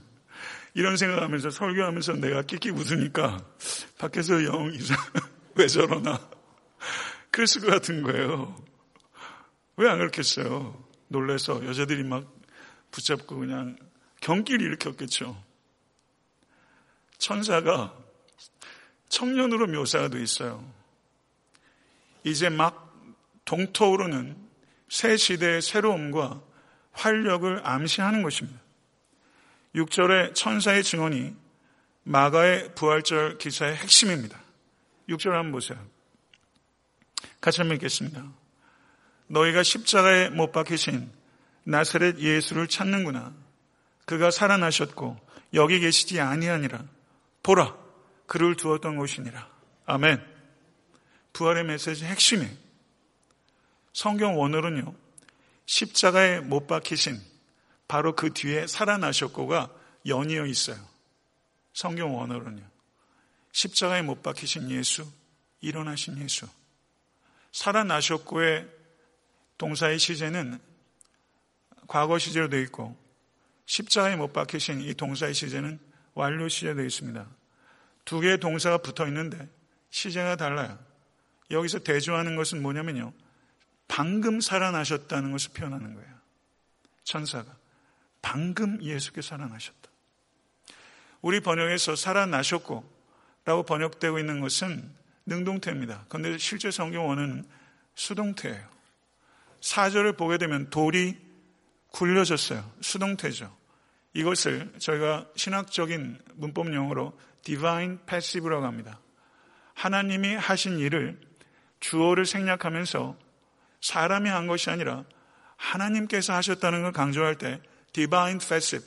이런 0.77 0.99
생각하면서 0.99 1.49
설교하면서 1.49 2.13
내가 2.17 2.43
끼끼 2.43 2.69
웃으니까 2.69 3.43
밖에서 3.97 4.45
영 4.45 4.71
이상 4.75 4.95
왜 5.57 5.67
저러나 5.69 6.21
그랬을 7.31 7.63
것 7.63 7.69
같은 7.69 8.03
거예요. 8.03 8.55
왜 9.79 9.89
안 9.89 9.97
그렇겠어요? 9.97 10.85
놀래서 11.09 11.65
여자들이 11.65 12.03
막 12.03 12.31
붙잡고 12.91 13.39
그냥 13.39 13.79
경기를 14.21 14.67
일으켰겠죠. 14.67 15.43
천사가 17.17 17.97
청년으로 19.09 19.69
묘사가 19.69 20.09
되어 20.09 20.21
있어요. 20.21 20.71
이제 22.23 22.51
막 22.51 22.95
동토오르는 23.47 24.37
새 24.91 25.17
시대의 25.17 25.63
새로움과 25.63 26.43
활력을 26.93 27.67
암시하는 27.67 28.23
것입니다. 28.23 28.66
6절의 29.77 30.35
천사의 30.35 30.83
증언이 30.83 31.37
마가의 32.03 32.75
부활절 32.75 33.39
기사의 33.39 33.77
핵심입니다. 33.77 34.41
6절 35.09 35.31
한번 35.31 35.53
보세요. 35.53 35.79
같이 37.41 37.61
한번 37.61 37.77
읽겠습니다. 37.77 38.25
너희가 39.29 39.63
십자가에 39.63 40.31
못 40.31 40.53
박히신 40.53 41.11
나사렛 41.65 42.19
예수를 42.19 42.69
찾는구나. 42.69 43.35
그가 44.07 44.31
살아나셨고 44.31 45.19
여기 45.55 45.81
계시지 45.81 46.21
아니하니라. 46.21 46.85
보라, 47.43 47.77
그를 48.27 48.57
두었던 48.57 48.97
곳이니라. 48.97 49.49
아멘. 49.85 50.25
부활의 51.33 51.65
메시지 51.65 52.05
핵심이 52.05 52.49
성경 53.93 54.39
원어는요. 54.39 54.95
십자가에 55.67 56.41
못 56.41 56.67
박히신 56.67 57.21
바로 57.89 58.15
그 58.17 58.33
뒤에 58.33 58.67
살아나셨고가 58.67 59.71
연이어 60.07 60.47
있어요. 60.47 60.79
성경 61.73 62.17
원어로는요. 62.17 62.65
십자가에 63.53 64.03
못 64.03 64.23
박히신 64.23 64.71
예수, 64.71 65.11
일어나신 65.61 66.19
예수. 66.19 66.47
살아나셨고의 67.53 68.69
동사의 69.59 69.99
시제는 69.99 70.61
과거 71.87 72.19
시제로 72.19 72.49
되어 72.49 72.61
있고 72.61 72.97
십자가에 73.67 74.17
못 74.17 74.33
박히신 74.33 74.83
이 74.83 74.95
동사의 74.95 75.35
시제는 75.35 75.79
완료 76.15 76.49
시제로 76.49 76.77
되어 76.77 76.85
있습니다. 76.85 77.27
두 78.05 78.21
개의 78.21 78.39
동사가 78.39 78.79
붙어 78.79 79.07
있는데 79.07 79.49
시제가 79.91 80.37
달라요. 80.37 80.79
여기서 81.51 81.79
대조하는 81.79 82.37
것은 82.37 82.61
뭐냐면요. 82.61 83.13
방금 83.89 84.41
살아나셨다는 84.41 85.33
것을 85.33 85.53
표현하는 85.53 85.95
거예요. 85.95 86.17
천사가. 87.05 87.56
방금 88.27 88.83
예수께 88.83 89.23
살아나셨다. 89.23 89.89
우리 91.23 91.39
번역에서 91.39 91.95
살아나셨고 91.95 92.85
라고 93.45 93.63
번역되고 93.63 94.19
있는 94.19 94.41
것은 94.41 94.93
능동태입니다. 95.27 96.07
그런데 96.09 96.37
실제 96.37 96.73
성경 96.73 97.09
원어는 97.09 97.45
수동태예요. 97.95 98.69
사절을 99.61 100.15
보게 100.15 100.39
되면 100.39 100.71
돌이 100.71 101.17
굴려졌어요. 101.93 102.69
수동태죠. 102.81 103.57
이것을 104.15 104.73
저희가 104.81 105.29
신학적인 105.37 106.19
문법 106.35 106.75
용어로 106.75 107.17
divine 107.43 107.99
passive라고 108.07 108.67
합니다. 108.67 108.99
하나님이 109.75 110.35
하신 110.35 110.81
일을 110.81 111.21
주어를 111.79 112.27
생략하면서 112.27 113.17
사람이 113.83 114.29
한 114.29 114.49
것이 114.49 114.69
아니라 114.69 115.05
하나님께서 115.55 116.35
하셨다는 116.35 116.83
걸 116.83 116.91
강조할 116.91 117.39
때 117.39 117.61
divine 117.97 118.39
passive, 118.39 118.87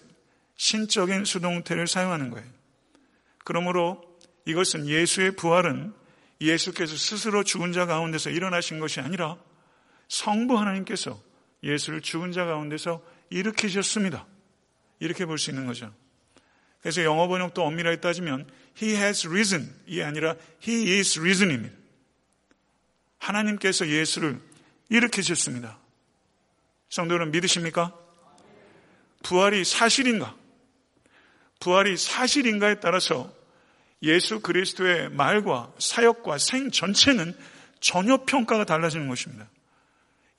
신적인 0.56 1.26
수동태를 1.26 1.88
사용하는 1.88 2.30
거예요. 2.30 2.48
그러므로 3.44 4.04
이것은 4.46 4.88
예수의 4.88 5.36
부활은 5.36 5.94
예수께서 6.40 6.96
스스로 6.96 7.44
죽은 7.44 7.74
자 7.74 7.88
가운데서 7.88 8.30
일어나신 8.30 8.80
것이 8.80 9.00
아니라 9.00 9.38
성부 10.10 10.58
하나님께서 10.58 11.20
예수를 11.64 12.02
죽은 12.02 12.32
자 12.32 12.46
가운데서 12.46 13.04
일으키셨습니다. 13.32 14.26
이렇게 15.00 15.26
볼 15.26 15.38
수 15.40 15.50
있는 15.50 15.66
거죠. 15.66 15.92
그래서 16.82 17.04
영어 17.04 17.28
번역도 17.28 17.64
엄밀하게 17.64 18.00
따지면 18.00 18.48
He 18.82 18.96
has 18.96 19.28
risen 19.28 19.74
이 19.88 20.02
아니라 20.02 20.36
He 20.66 20.98
is 20.98 21.20
risen입니다. 21.20 21.76
하나님께서 23.18 23.88
예수를 23.88 24.40
일으키셨습니다. 24.90 25.78
성도는 26.90 27.32
믿으십니까? 27.32 27.98
부활이 29.24 29.64
사실인가? 29.66 30.36
부활이 31.60 31.98
사실인가에 31.98 32.80
따라서 32.80 33.32
예수 34.02 34.40
그리스도의 34.40 35.10
말과 35.10 35.74
사역과 35.78 36.38
생 36.38 36.72
전체는 36.72 37.36
전혀 37.82 38.18
평가가 38.26 38.66
달라지는 38.66 39.10
것입니다. 39.10 39.50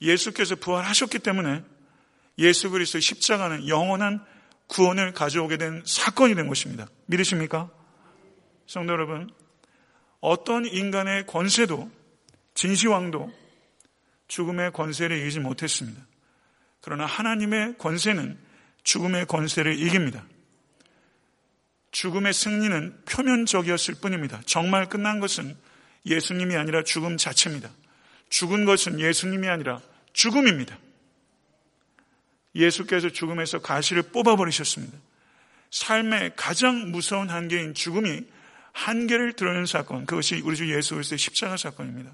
예수께서 0.00 0.56
부활하셨기 0.56 1.18
때문에 1.18 1.62
예수 2.38 2.70
그리스도의 2.70 3.02
십자가는 3.02 3.68
영원한 3.68 4.24
구원을 4.66 5.12
가져오게 5.12 5.58
된 5.58 5.82
사건이 5.84 6.34
된 6.34 6.48
것입니다. 6.48 6.86
믿으십니까? 7.06 7.70
성도 8.66 8.92
여러분, 8.92 9.30
어떤 10.20 10.64
인간의 10.64 11.26
권세도 11.26 11.90
진시황도 12.54 13.32
죽음의 14.28 14.72
권세를 14.72 15.18
이기지 15.18 15.40
못했습니다. 15.40 16.00
그러나 16.80 17.04
하나님의 17.04 17.76
권세는 17.78 18.38
죽음의 18.82 19.26
권세를 19.26 19.78
이깁니다. 19.78 20.24
죽음의 21.92 22.32
승리는 22.32 23.04
표면적이었을 23.04 23.96
뿐입니다. 24.00 24.40
정말 24.46 24.88
끝난 24.88 25.20
것은 25.20 25.56
예수님이 26.06 26.56
아니라 26.56 26.82
죽음 26.84 27.16
자체입니다. 27.16 27.70
죽은 28.28 28.64
것은 28.64 29.00
예수님이 29.00 29.48
아니라 29.48 29.80
죽음입니다. 30.12 30.78
예수께서 32.54 33.10
죽음에서 33.10 33.60
가시를 33.60 34.02
뽑아버리셨습니다. 34.02 34.96
삶의 35.70 36.32
가장 36.36 36.90
무서운 36.90 37.28
한계인 37.30 37.74
죽음이 37.74 38.24
한계를 38.72 39.34
드러낸 39.34 39.66
사건, 39.66 40.06
그것이 40.06 40.40
우리 40.44 40.56
주 40.56 40.72
예수 40.74 40.94
그리스도의 40.94 41.18
십자가 41.18 41.56
사건입니다. 41.56 42.12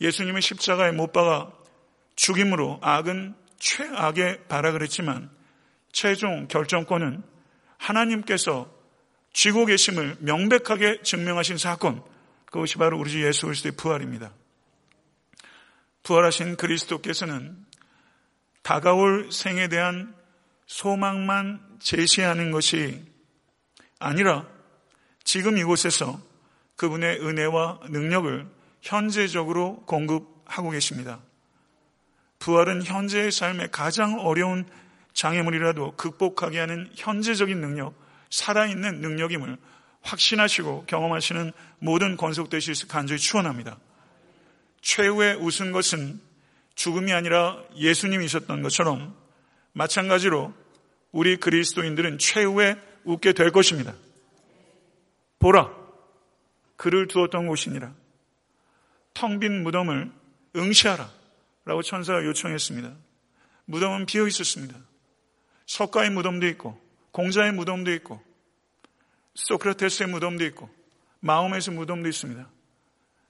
예수님의 0.00 0.42
십자가에 0.42 0.92
못 0.92 1.12
박아 1.12 1.52
죽임으로 2.16 2.78
악은 2.82 3.34
최악의 3.58 4.44
발악을 4.48 4.82
했지만 4.82 5.30
최종 5.92 6.48
결정권은 6.48 7.22
하나님께서 7.78 8.70
쥐고 9.32 9.66
계심을 9.66 10.16
명백하게 10.20 11.02
증명하신 11.02 11.58
사건, 11.58 12.02
그것이 12.46 12.76
바로 12.76 12.98
우리 12.98 13.10
주 13.10 13.24
예수 13.24 13.46
그리스도의 13.46 13.72
부활입니다. 13.76 14.32
부활하신 16.02 16.56
그리스도께서는 16.56 17.56
다가올 18.62 19.30
생에 19.30 19.68
대한 19.68 20.14
소망만 20.66 21.78
제시하는 21.80 22.50
것이 22.50 23.02
아니라 23.98 24.46
지금 25.24 25.58
이곳에서 25.58 26.20
그분의 26.76 27.20
은혜와 27.20 27.80
능력을 27.90 28.46
현재적으로 28.80 29.82
공급하고 29.86 30.70
계십니다. 30.70 31.20
부활은 32.38 32.84
현재의 32.84 33.32
삶의 33.32 33.70
가장 33.70 34.20
어려운 34.20 34.66
장애물이라도 35.18 35.96
극복하게 35.96 36.60
하는 36.60 36.88
현재적인 36.94 37.60
능력, 37.60 37.92
살아있는 38.30 39.00
능력임을 39.00 39.56
확신하시고 40.02 40.84
경험하시는 40.86 41.52
모든 41.80 42.16
권속되실 42.16 42.76
수 42.76 42.86
간절히 42.86 43.18
추원합니다. 43.18 43.78
최후의 44.80 45.38
웃은 45.38 45.72
것은 45.72 46.20
죽음이 46.76 47.12
아니라 47.12 47.60
예수님이셨던 47.74 48.62
것처럼 48.62 49.16
마찬가지로 49.72 50.54
우리 51.10 51.36
그리스도인들은 51.36 52.18
최후에 52.18 52.76
웃게 53.02 53.32
될 53.32 53.50
것입니다. 53.50 53.94
보라, 55.40 55.68
그를 56.76 57.08
두었던 57.08 57.48
곳이니라. 57.48 57.92
텅 59.14 59.40
빈 59.40 59.64
무덤을 59.64 60.12
응시하라. 60.54 61.10
라고 61.64 61.82
천사가 61.82 62.24
요청했습니다. 62.24 62.94
무덤은 63.64 64.06
비어 64.06 64.28
있었습니다. 64.28 64.78
석가의 65.68 66.10
무덤도 66.10 66.46
있고 66.48 66.80
공자의 67.12 67.52
무덤도 67.52 67.92
있고 67.94 68.20
소크라테스의 69.34 70.08
무덤도 70.08 70.44
있고 70.46 70.68
마음에서 71.20 71.70
무덤도 71.70 72.08
있습니다. 72.08 72.48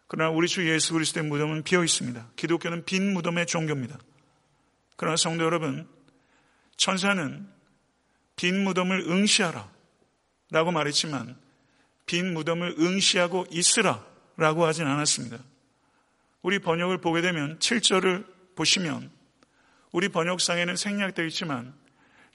그러나 0.06 0.30
우리 0.30 0.48
주 0.48 0.66
예수 0.70 0.94
그리스도의 0.94 1.26
무덤은 1.26 1.64
비어 1.64 1.84
있습니다. 1.84 2.30
기독교는 2.36 2.84
빈 2.86 3.12
무덤의 3.12 3.46
종교입니다. 3.46 3.98
그러나 4.96 5.16
성도 5.16 5.44
여러분, 5.44 5.86
천사는 6.76 7.46
빈 8.36 8.64
무덤을 8.64 9.00
응시하라 9.00 9.70
라고 10.50 10.70
말했지만 10.70 11.36
빈 12.06 12.32
무덤을 12.32 12.76
응시하고 12.78 13.46
있으라 13.50 14.06
라고 14.36 14.64
하진 14.64 14.86
않았습니다. 14.86 15.38
우리 16.42 16.58
번역을 16.60 16.98
보게 16.98 17.20
되면 17.20 17.58
7절을 17.58 18.24
보시면 18.54 19.10
우리 19.92 20.08
번역상에는 20.08 20.76
생략되어 20.76 21.26
있지만 21.26 21.74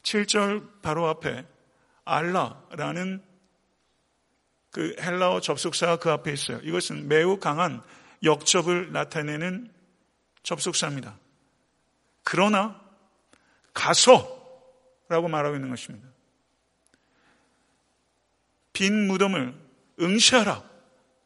7절 0.04 0.82
바로 0.82 1.08
앞에 1.08 1.46
알라라는 2.06 3.24
그 4.72 4.96
헬라어 5.00 5.39
접속사가 5.42 5.98
그 5.98 6.12
앞에 6.12 6.32
있어요. 6.34 6.60
이것은 6.63 7.08
매우 7.08 7.39
강한 7.39 7.82
역접을 8.24 8.92
나타내는 8.92 9.72
접속사입니다. 10.44 11.18
그러나 12.24 12.82
가서 13.74 14.42
라고 15.10 15.28
말하고 15.28 15.56
있는 15.56 15.70
것입니다. 15.70 16.08
빈 18.74 19.08
무덤을 19.08 19.54
응시하라 20.00 20.63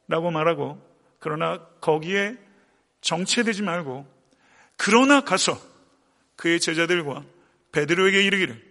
라고 0.07 0.31
말하고 0.31 0.81
그러나 1.19 1.65
거기에 1.79 2.35
정체되지 3.01 3.61
말고 3.61 4.05
그러나 4.75 5.21
가서 5.21 5.59
그의 6.35 6.59
제자들과 6.59 7.23
베드로에게 7.71 8.23
이르기를 8.23 8.66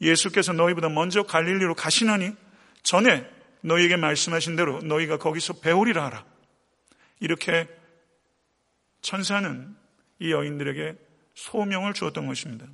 예수께서 0.00 0.52
너희보다 0.52 0.88
먼저 0.88 1.22
갈릴리로 1.22 1.74
가시나니 1.74 2.34
전에 2.82 3.28
너희에게 3.62 3.96
말씀하신 3.96 4.56
대로 4.56 4.80
너희가 4.80 5.18
거기서 5.18 5.54
배우리라 5.54 6.06
하라. 6.06 6.24
이렇게 7.20 7.68
천사는 9.02 9.76
이 10.18 10.32
여인들에게 10.32 10.96
소명을 11.34 11.94
주었던 11.94 12.26
것입니다. 12.26 12.66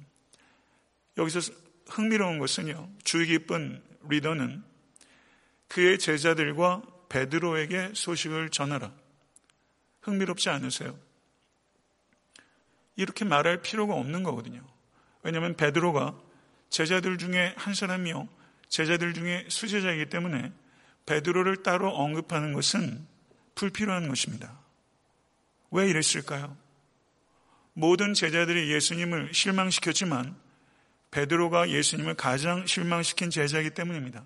여기서 1.18 1.52
흥미로운 1.88 2.38
것은요. 2.38 2.88
주의 3.04 3.26
깊은 3.26 3.82
리더는 4.08 4.62
그의 5.68 5.98
제자들과 5.98 6.82
베드로에게 7.08 7.92
소식을 7.94 8.50
전하라. 8.50 8.92
흥미롭지 10.02 10.48
않으세요? 10.48 10.96
이렇게 12.96 13.24
말할 13.24 13.62
필요가 13.62 13.94
없는 13.94 14.22
거거든요. 14.22 14.62
왜냐하면 15.22 15.56
베드로가 15.56 16.16
제자들 16.70 17.18
중에 17.18 17.54
한 17.56 17.74
사람이요. 17.74 18.28
제자들 18.68 19.14
중에 19.14 19.46
수제자이기 19.48 20.06
때문에 20.06 20.52
베드로를 21.06 21.62
따로 21.62 21.94
언급하는 21.94 22.52
것은 22.52 23.06
불필요한 23.54 24.08
것입니다. 24.08 24.58
왜 25.70 25.88
이랬을까요? 25.88 26.56
모든 27.72 28.14
제자들이 28.14 28.72
예수님을 28.72 29.32
실망시켰지만 29.32 30.36
베드로가 31.10 31.70
예수님을 31.70 32.14
가장 32.14 32.66
실망시킨 32.66 33.30
제자이기 33.30 33.70
때문입니다. 33.70 34.24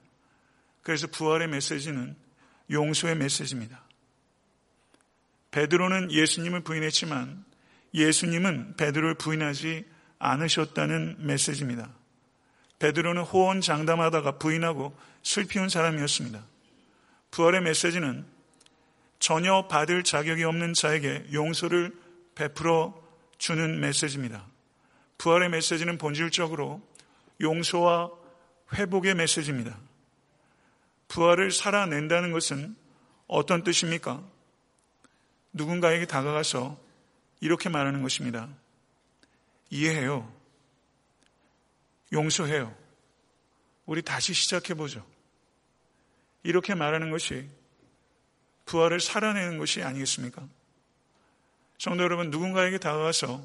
그래서 0.83 1.07
부활의 1.07 1.49
메시지는 1.49 2.17
용서의 2.71 3.17
메시지입니다. 3.17 3.85
베드로는 5.51 6.13
예수님을 6.13 6.61
부인했지만 6.61 7.45
예수님은 7.93 8.77
베드로를 8.77 9.15
부인하지 9.17 9.85
않으셨다는 10.19 11.27
메시지입니다. 11.27 11.93
베드로는 12.81 13.23
호언 13.23 13.61
장담하다가 13.61 14.39
부인하고 14.39 14.97
슬피운 15.23 15.69
사람이었습니다. 15.69 16.43
부활의 17.31 17.61
메시지는 17.61 18.27
전혀 19.21 19.69
받을 19.69 20.03
자격이 20.03 20.43
없는 20.45 20.73
자에게 20.75 21.27
용서를 21.33 21.95
베풀어 22.35 23.01
주는 23.39 23.81
메시지입니다. 23.81 24.47
부활의 25.19 25.51
메시지는 25.51 25.99
본질적으로 25.99 26.81
용서와 27.41 28.11
회복의 28.73 29.15
메시지입니다. 29.15 29.79
부활을 31.09 31.51
살아낸다는 31.51 32.33
것은 32.33 32.77
어떤 33.27 33.63
뜻입니까? 33.63 34.23
누군가에게 35.53 36.07
다가가서 36.07 36.79
이렇게 37.41 37.69
말하는 37.69 38.03
것입니다. 38.03 38.49
이해해요. 39.69 40.40
용서해요. 42.13 42.75
우리 43.87 44.03
다시 44.03 44.35
시작해보죠. 44.35 45.05
이렇게 46.43 46.75
말하는 46.75 47.11
것이 47.11 47.49
부활을 48.67 49.01
살아내는 49.01 49.59
것이 49.59 49.83
아니겠습니까? 49.83 50.47
성도 51.79 52.03
여러분, 52.03 52.31
누군가에게 52.31 52.79
다가가서 52.79 53.45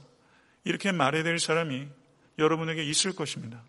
이렇게 0.64 0.92
말해야 0.92 1.24
될 1.24 1.40
사람이 1.40 1.88
여러분에게 2.38 2.84
있을 2.84 3.16
것입니다. 3.16 3.64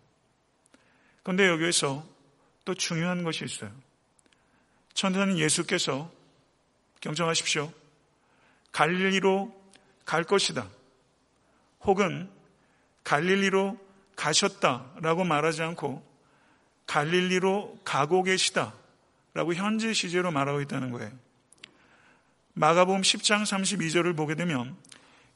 그런데 1.23 1.47
여기에서 1.47 2.05
또 2.65 2.73
중요한 2.73 3.23
것이 3.23 3.45
있어요. 3.45 3.71
천사는 4.93 5.37
예수께서 5.37 6.11
경청하십시오. 7.01 7.71
갈릴리로 8.71 9.55
갈 10.05 10.23
것이다. 10.23 10.67
혹은 11.81 12.29
갈릴리로 13.03 13.79
가셨다라고 14.17 15.23
말하지 15.23 15.61
않고 15.61 16.05
갈릴리로 16.87 17.79
가고 17.85 18.23
계시다 18.23 18.73
라고 19.33 19.53
현재 19.53 19.93
시제로 19.93 20.31
말하고 20.31 20.59
있다는 20.61 20.91
거예요. 20.91 21.11
마가복음 22.53 23.01
10장 23.01 23.43
32절을 23.43 24.17
보게 24.17 24.35
되면 24.35 24.75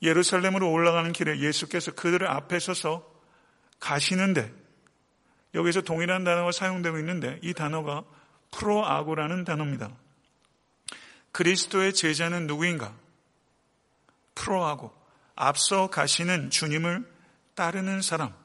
예루살렘으로 0.02 0.70
올라가는 0.72 1.14
길에 1.14 1.40
예수께서 1.40 1.92
그들의 1.92 2.28
앞에 2.28 2.60
서서 2.60 3.08
가시는데 3.80 4.52
여기서 5.54 5.82
동일한 5.82 6.24
단어가 6.24 6.52
사용되고 6.52 6.98
있는데 7.00 7.40
이 7.44 7.54
단어가 7.54 8.04
프로아고라는 8.52 9.44
단어입니다. 9.44 9.92
그리스도의 11.32 11.94
제자는 11.94 12.48
누구인가? 12.48 12.94
프로아고. 14.34 14.94
앞서 15.36 15.88
가시는 15.88 16.50
주님을 16.50 17.06
따르는 17.56 18.02
사람. 18.02 18.41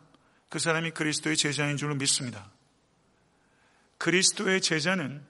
그 0.57 0.61
사람이 0.61 0.93
그리스도의 0.93 1.37
제자인 1.37 1.77
줄로 1.77 1.95
믿습니다. 1.97 2.51
그리스도의 3.99 4.63
제자는 4.63 5.23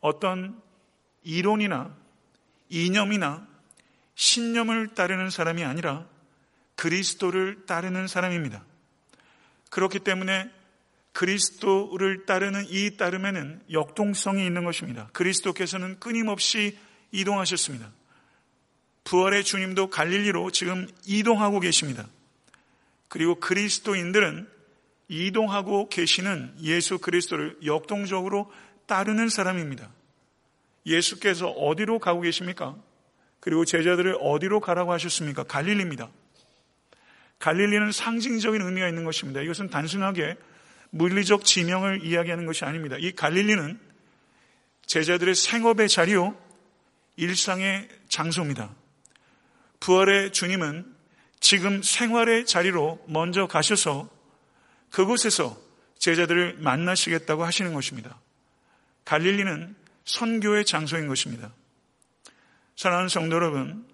어떤 0.00 0.60
이론이나 1.22 1.96
이념이나 2.68 3.46
신념을 4.16 4.96
따르는 4.96 5.30
사람이 5.30 5.62
아니라 5.62 6.08
그리스도를 6.74 7.66
따르는 7.66 8.08
사람입니다. 8.08 8.64
그렇기 9.70 10.00
때문에 10.00 10.50
그리스도를 11.12 12.26
따르는 12.26 12.66
이 12.68 12.96
따름에는 12.96 13.66
역동성이 13.70 14.44
있는 14.44 14.64
것입니다. 14.64 15.10
그리스도께서는 15.12 16.00
끊임없이 16.00 16.76
이동하셨습니다. 17.12 17.88
부활의 19.04 19.44
주님도 19.44 19.90
갈릴리로 19.90 20.50
지금 20.50 20.88
이동하고 21.06 21.60
계십니다. 21.60 22.08
그리고 23.06 23.36
그리스도인들은 23.36 24.55
이동하고 25.08 25.88
계시는 25.88 26.56
예수 26.62 26.98
그리스도를 26.98 27.58
역동적으로 27.64 28.50
따르는 28.86 29.28
사람입니다. 29.28 29.90
예수께서 30.84 31.48
어디로 31.48 31.98
가고 31.98 32.20
계십니까? 32.20 32.76
그리고 33.40 33.64
제자들을 33.64 34.18
어디로 34.20 34.60
가라고 34.60 34.92
하셨습니까? 34.92 35.44
갈릴리입니다. 35.44 36.08
갈릴리는 37.38 37.92
상징적인 37.92 38.60
의미가 38.62 38.88
있는 38.88 39.04
것입니다. 39.04 39.40
이것은 39.40 39.68
단순하게 39.68 40.36
물리적 40.90 41.44
지명을 41.44 42.04
이야기하는 42.04 42.46
것이 42.46 42.64
아닙니다. 42.64 42.96
이 42.98 43.12
갈릴리는 43.12 43.78
제자들의 44.86 45.34
생업의 45.34 45.88
자리요, 45.88 46.36
일상의 47.16 47.88
장소입니다. 48.08 48.74
부활의 49.80 50.32
주님은 50.32 50.94
지금 51.40 51.82
생활의 51.82 52.46
자리로 52.46 53.04
먼저 53.08 53.46
가셔서 53.46 54.08
그곳에서 54.90 55.56
제자들을 55.98 56.58
만나시겠다고 56.58 57.44
하시는 57.44 57.72
것입니다. 57.74 58.18
갈릴리는 59.04 59.74
선교의 60.04 60.64
장소인 60.64 61.08
것입니다. 61.08 61.52
사랑하는 62.76 63.08
성도 63.08 63.36
여러분, 63.36 63.86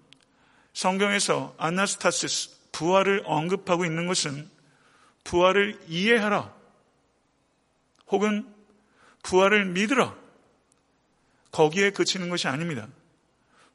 성경에서 0.73 1.55
아나스타시스 1.57 2.49
부활을 2.71 3.23
언급하고 3.25 3.85
있는 3.85 4.07
것은 4.07 4.49
부활을 5.23 5.79
이해하라 5.87 6.53
혹은 8.07 8.45
부활을 9.23 9.65
믿으라 9.65 10.15
거기에 11.51 11.91
그치는 11.91 12.29
것이 12.29 12.47
아닙니다. 12.47 12.87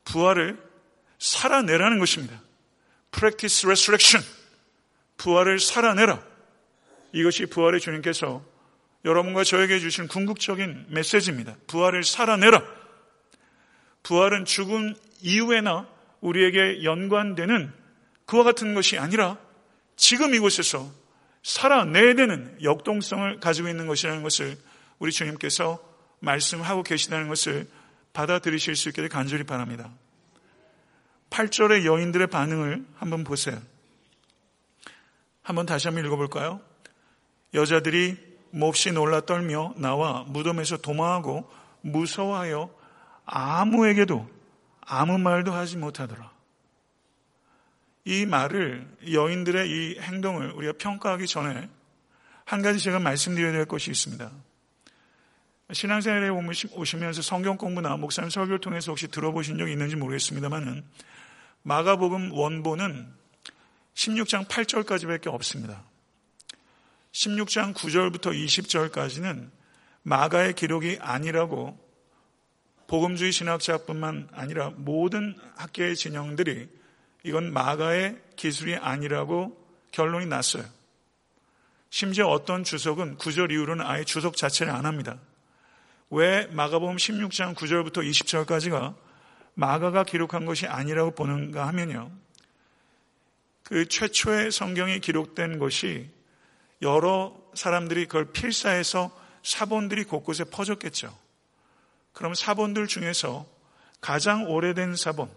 부활을 0.05 0.59
살아내라는 1.19 1.99
것입니다. 1.99 2.41
Practice 3.13 3.67
resurrection. 3.67 4.25
부활을 5.17 5.61
살아내라. 5.61 6.23
이것이 7.13 7.47
부활의 7.47 7.81
주님께서 7.81 8.43
여러분과 9.05 9.45
저에게 9.45 9.79
주신 9.79 10.09
궁극적인 10.09 10.87
메시지입니다. 10.89 11.57
부활을 11.67 12.05
살아내라. 12.05 12.63
부활은 14.03 14.45
죽음 14.45 14.95
이후에나 15.21 15.89
우리에게 16.21 16.85
연관되는 16.85 17.73
그와 18.27 18.45
같은 18.45 18.75
것이 18.75 18.99
아니라 18.99 19.39
지금 19.97 20.35
이곳에서 20.35 20.91
살아내야 21.43 22.15
되는 22.15 22.57
역동성을 22.63 23.41
가지고 23.41 23.69
있는 23.69 23.87
것이라는 23.87 24.23
것을 24.23 24.57
우리 24.99 25.13
주님께서 25.13 25.83
말씀하고 26.21 26.83
계시다는 26.83 27.29
것을 27.29 27.69
받아들이실 28.13 28.77
수 28.77 28.89
있기를 28.89 29.09
간절히 29.09 29.45
바랍니다. 29.45 29.91
8절의 31.31 31.85
여인들의 31.85 32.27
반응을 32.29 32.85
한번 32.97 33.25
보세요. 33.25 33.61
한번 35.43 35.67
다시 35.67 35.89
한번 35.89 36.05
읽어볼까요? 36.05 36.61
여자들이 37.55 38.17
몹시 38.51 38.93
놀라 38.93 39.21
떨며 39.21 39.75
나와 39.77 40.25
무덤에서 40.25 40.79
도망하고 40.79 41.51
무서워하여 41.83 42.71
아무에게도 43.25 44.29
아무 44.81 45.19
말도 45.19 45.53
하지 45.53 45.77
못하더라. 45.77 46.33
이 48.05 48.25
말을 48.25 48.89
여인들의 49.13 49.69
이 49.69 49.99
행동을 50.01 50.53
우리가 50.53 50.73
평가하기 50.79 51.27
전에 51.27 51.69
한 52.47 52.63
가지 52.63 52.79
제가 52.79 52.99
말씀드려야 52.99 53.53
될 53.53 53.67
것이 53.67 53.91
있습니다. 53.91 54.31
신앙생활에 55.71 56.31
오시면서 56.31 57.21
성경 57.21 57.59
공부나 57.59 57.99
목사님 57.99 58.31
설교를 58.31 58.61
통해서 58.61 58.93
혹시 58.93 59.09
들어보신 59.09 59.59
적이 59.59 59.73
있는지 59.73 59.97
모르겠습니다만은 59.97 60.83
마가복음 61.63 62.33
원본은 62.33 63.13
16장 63.93 64.47
8절까지밖에 64.47 65.27
없습니다. 65.27 65.85
16장 67.19 67.75
9절부터 67.75 68.33
20절까지는 68.33 69.51
마가의 70.03 70.55
기록이 70.55 70.99
아니라고 71.01 71.77
복음주의 72.87 73.33
신학자뿐만 73.33 74.29
아니라 74.33 74.71
모든 74.77 75.35
학계의 75.57 75.97
진영들이 75.97 76.69
이건 77.25 77.53
마가의 77.53 78.23
기술이 78.37 78.77
아니라고 78.77 79.59
결론이 79.91 80.27
났어요. 80.27 80.65
심지어 81.91 82.29
어떤 82.29 82.63
주석은 82.63 83.17
9절 83.17 83.51
이후로는 83.51 83.85
아예 83.85 84.05
주석 84.05 84.37
자체를 84.37 84.73
안 84.73 84.87
합니다. 84.87 85.19
왜 86.11 86.47
마가복음 86.47 86.97
16장 86.97 87.57
9절부터 87.57 88.09
20절까지가 88.09 88.95
마가가 89.55 90.05
기록한 90.05 90.47
것이 90.47 90.69
아니라고 90.69 91.11
보는가 91.11 91.67
하면요. 91.67 92.13
그 93.65 93.89
최초의 93.89 94.53
성경이 94.53 95.01
기록된 95.01 95.59
것이 95.59 96.17
여러 96.83 97.37
사람들이 97.55 98.07
그걸 98.07 98.33
필사해서 98.33 99.11
사본들이 99.43 100.05
곳곳에 100.05 100.45
퍼졌겠죠. 100.45 101.17
그럼 102.13 102.35
사본들 102.35 102.87
중에서 102.87 103.47
가장 104.01 104.49
오래된 104.49 104.97
사본, 104.97 105.31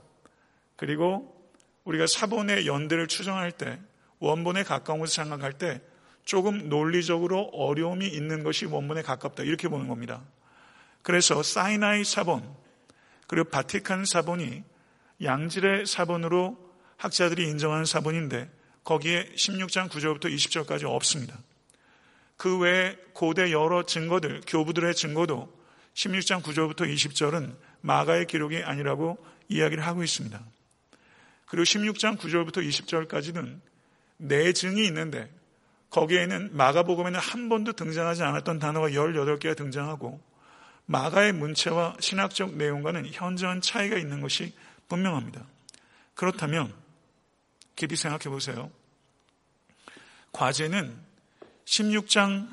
그리고 0.75 1.49
우리가 1.83 2.05
사본의 2.07 2.67
연대를 2.67 3.07
추정할 3.07 3.51
때 3.51 3.79
원본에 4.19 4.63
가까운 4.63 4.99
것을 4.99 5.23
생각할 5.23 5.53
때 5.53 5.81
조금 6.25 6.69
논리적으로 6.69 7.49
어려움이 7.53 8.07
있는 8.07 8.43
것이 8.43 8.65
원본에 8.65 9.01
가깝다. 9.01 9.43
이렇게 9.43 9.67
보는 9.67 9.87
겁니다. 9.87 10.21
그래서 11.01 11.41
사이나이 11.41 12.03
사본, 12.03 12.47
그리고 13.27 13.49
바티칸 13.49 14.05
사본이 14.05 14.63
양질의 15.23 15.85
사본으로 15.85 16.57
학자들이 16.97 17.47
인정하는 17.47 17.85
사본인데 17.85 18.49
거기에 18.83 19.29
16장 19.35 19.89
9절부터 19.89 20.25
20절까지 20.25 20.85
없습니다. 20.85 21.37
그 22.37 22.57
외에 22.57 22.97
고대 23.13 23.51
여러 23.51 23.83
증거들, 23.83 24.41
교부들의 24.47 24.95
증거도 24.95 25.61
16장 25.93 26.41
9절부터 26.41 26.91
20절은 26.91 27.55
마가의 27.81 28.25
기록이 28.25 28.63
아니라고 28.63 29.23
이야기를 29.49 29.85
하고 29.85 30.03
있습니다. 30.03 30.39
그리고 31.45 31.63
16장 31.63 32.17
9절부터 32.17 32.67
20절까지는 32.67 33.59
내증이 34.17 34.85
있는데 34.87 35.29
거기에는 35.89 36.55
마가복음에는 36.55 37.19
한 37.19 37.49
번도 37.49 37.73
등장하지 37.73 38.23
않았던 38.23 38.59
단어가 38.59 38.89
18개가 38.89 39.57
등장하고 39.57 40.21
마가의 40.85 41.33
문체와 41.33 41.97
신학적 41.99 42.55
내용과는 42.55 43.07
현저한 43.11 43.61
차이가 43.61 43.97
있는 43.97 44.21
것이 44.21 44.53
분명합니다. 44.87 45.45
그렇다면 46.15 46.73
깊이 47.75 47.95
생각해 47.95 48.23
보세요. 48.25 48.71
과제는 50.31 50.97
16장 51.65 52.47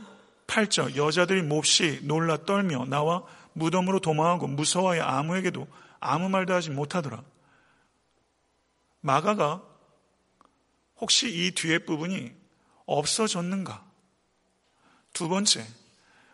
8절 0.47 0.97
여자들이 0.97 1.43
몹시 1.43 2.01
놀라 2.05 2.39
떨며 2.45 2.87
나와 2.87 3.25
무덤으로 3.53 4.01
도망하고 4.01 4.47
무서워하여 4.47 5.03
아무에게도 5.03 5.67
아무 6.01 6.29
말도 6.29 6.55
하지 6.55 6.71
못하더라. 6.71 7.23
마가가 9.01 9.63
혹시 10.97 11.29
이 11.29 11.53
뒤에 11.53 11.79
부분이 11.81 12.33
없어졌는가? 12.87 13.85
두 15.13 15.29
번째, 15.29 15.67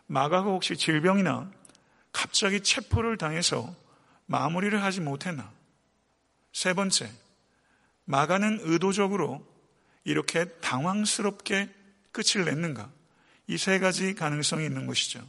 마가가 0.07 0.49
혹시 0.49 0.77
질병이나 0.77 1.51
갑자기 2.11 2.61
체포를 2.61 3.17
당해서 3.17 3.75
마무리를 4.25 4.81
하지 4.81 5.01
못했나? 5.01 5.51
세 6.53 6.73
번째, 6.73 7.11
마가는 8.05 8.59
의도적으로 8.63 9.45
이렇게 10.03 10.45
당황스럽게 10.45 11.69
끝을 12.11 12.45
냈는가? 12.45 12.91
이 13.47 13.57
세 13.57 13.77
가지 13.79 14.15
가능성이 14.15 14.65
있는 14.65 14.87
것이죠. 14.87 15.21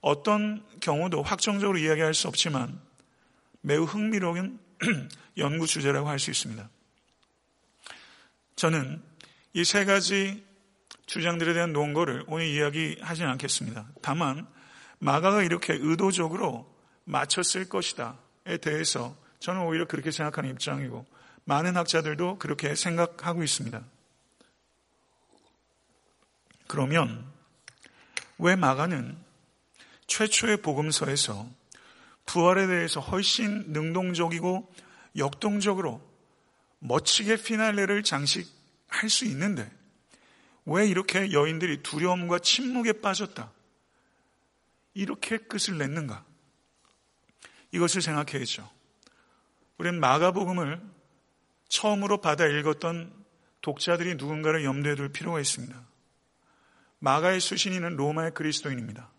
어떤 0.00 0.64
경우도 0.80 1.22
확정적으로 1.22 1.78
이야기할 1.78 2.14
수 2.14 2.28
없지만 2.28 2.80
매우 3.60 3.84
흥미로운 3.84 4.58
연구 5.38 5.66
주제라고 5.66 6.08
할 6.08 6.18
수 6.18 6.30
있습니다. 6.30 6.68
저는 8.56 9.02
이 9.54 9.64
세 9.64 9.84
가지 9.84 10.44
주장들에 11.06 11.52
대한 11.52 11.72
논거를 11.72 12.24
오늘 12.26 12.46
이야기하지 12.46 13.24
않겠습니다. 13.24 13.86
다만 14.02 14.46
마가가 14.98 15.42
이렇게 15.42 15.74
의도적으로 15.74 16.72
맞췄을 17.04 17.68
것이다에 17.68 18.56
대해서 18.60 19.16
저는 19.40 19.62
오히려 19.62 19.86
그렇게 19.86 20.10
생각하는 20.10 20.50
입장이고 20.50 21.04
많은 21.44 21.76
학자들도 21.76 22.38
그렇게 22.38 22.74
생각하고 22.74 23.42
있습니다. 23.42 23.82
그러면 26.66 27.30
왜 28.38 28.56
마가는 28.56 29.16
최초의 30.06 30.62
복음서에서 30.62 31.48
부활에 32.26 32.66
대해서 32.66 33.00
훨씬 33.00 33.72
능동적이고 33.72 34.72
역동적으로 35.16 36.00
멋지게 36.78 37.36
피날레를 37.36 38.02
장식할 38.02 39.08
수 39.08 39.24
있는데 39.26 39.70
왜 40.64 40.86
이렇게 40.86 41.32
여인들이 41.32 41.82
두려움과 41.82 42.38
침묵에 42.38 42.94
빠졌다? 42.94 43.50
이렇게 44.94 45.38
끝을 45.38 45.78
냈는가? 45.78 46.24
이것을 47.72 48.02
생각해야죠. 48.02 48.68
우리는 49.78 49.98
마가복음을 49.98 50.80
처음으로 51.72 52.20
받아 52.20 52.46
읽었던 52.46 53.10
독자들이 53.62 54.16
누군가를 54.16 54.62
염두에 54.62 54.94
둘 54.94 55.08
필요가 55.08 55.40
있습니다. 55.40 55.74
마가의 56.98 57.40
수신인은 57.40 57.96
로마의 57.96 58.34
그리스도인입니다. 58.34 59.10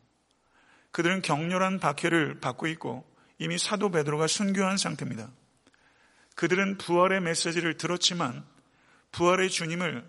그들은 0.92 1.24
격렬한 1.24 1.80
박해를 1.80 2.40
받고 2.40 2.68
있고 2.68 3.12
이미 3.40 3.58
사도 3.58 3.90
베드로가 3.90 4.28
순교한 4.28 4.78
상태입니다. 4.78 5.32
그들은 6.36 6.78
부활의 6.78 7.22
메시지를 7.22 7.78
들었지만 7.78 8.46
부활의 9.12 9.50
주님을 9.50 10.06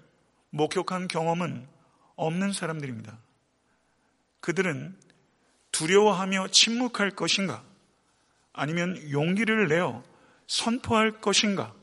목격한 0.50 1.09
경험은 1.09 1.66
없는 2.16 2.52
사람들입니다. 2.52 3.18
그들은 4.40 4.98
두려워하며 5.72 6.48
침묵할 6.48 7.12
것인가? 7.12 7.64
아니면 8.52 9.11
용기를 9.11 9.68
내어 9.68 10.04
선포할 10.46 11.22
것인가? 11.22 11.74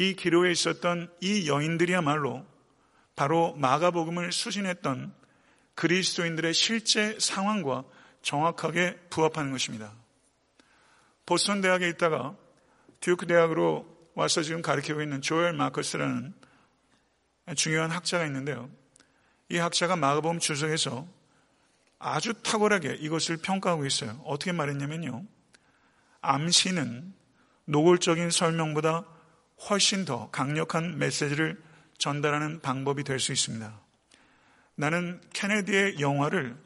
이 0.00 0.14
기로에 0.14 0.50
있었던 0.50 1.12
이 1.20 1.46
여인들이야말로 1.46 2.46
바로 3.16 3.54
마가복음을 3.56 4.32
수신했던 4.32 5.12
그리스도인들의 5.74 6.54
실제 6.54 7.18
상황과 7.20 7.84
정확하게 8.22 8.98
부합하는 9.10 9.52
것입니다. 9.52 9.92
보스턴 11.26 11.60
대학에 11.60 11.86
있다가 11.90 12.34
듀크 13.00 13.26
대학으로 13.26 13.94
와서 14.14 14.40
지금 14.40 14.62
가르치고 14.62 15.02
있는 15.02 15.20
조엘 15.20 15.52
마커스라는 15.52 16.32
중요한 17.54 17.90
학자가 17.90 18.24
있는데요. 18.24 18.70
이 19.50 19.58
학자가 19.58 19.96
마가복음 19.96 20.38
주석에서 20.38 21.06
아주 21.98 22.32
탁월하게 22.42 22.94
이것을 23.00 23.36
평가하고 23.36 23.84
있어요. 23.84 24.18
어떻게 24.24 24.52
말했냐면요. 24.52 25.26
암시는 26.22 27.12
노골적인 27.66 28.30
설명보다 28.30 29.19
훨씬 29.68 30.04
더 30.04 30.30
강력한 30.30 30.98
메시지를 30.98 31.60
전달하는 31.98 32.60
방법이 32.60 33.04
될 33.04 33.20
수 33.20 33.32
있습니다. 33.32 33.78
나는 34.74 35.20
케네디의 35.34 36.00
영화를 36.00 36.56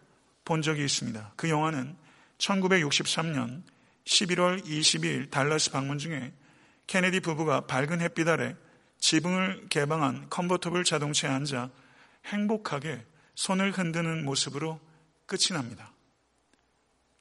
본 0.44 0.62
적이 0.62 0.84
있습니다. 0.84 1.32
그 1.36 1.48
영화는 1.50 1.96
1963년 2.38 3.62
11월 4.04 4.64
22일 4.64 5.30
달라스 5.30 5.70
방문 5.72 5.98
중에 5.98 6.32
케네디 6.86 7.20
부부가 7.20 7.62
밝은 7.62 8.00
햇빛 8.00 8.28
아래 8.28 8.54
지붕을 8.98 9.66
개방한 9.70 10.28
컨버터블 10.30 10.84
자동차에 10.84 11.30
앉아 11.32 11.70
행복하게 12.26 13.04
손을 13.34 13.72
흔드는 13.72 14.24
모습으로 14.24 14.80
끝이 15.26 15.48
납니다. 15.50 15.92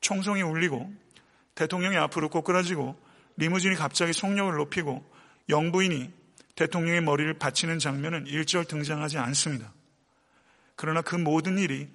총성이 0.02 0.42
울리고 0.42 0.94
대통령이 1.56 1.98
앞으로 1.98 2.30
꼬꾸라지고 2.30 3.00
리무진이 3.38 3.76
갑자기 3.76 4.14
속력을 4.14 4.54
높이고 4.54 5.13
영부인이 5.50 6.12
대통령의 6.56 7.02
머리를 7.02 7.34
받치는 7.40 7.80
장면은 7.80 8.28
일절 8.28 8.66
등장하지 8.66 9.18
않습니다. 9.18 9.74
그러나 10.76 11.02
그 11.02 11.16
모든 11.16 11.58
일이 11.58 11.90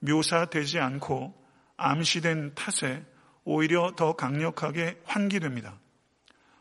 묘사되지 0.00 0.78
않고 0.78 1.34
암시된 1.76 2.54
탓에 2.54 3.04
오히려 3.44 3.92
더 3.96 4.14
강력하게 4.14 5.00
환기됩니다. 5.04 5.78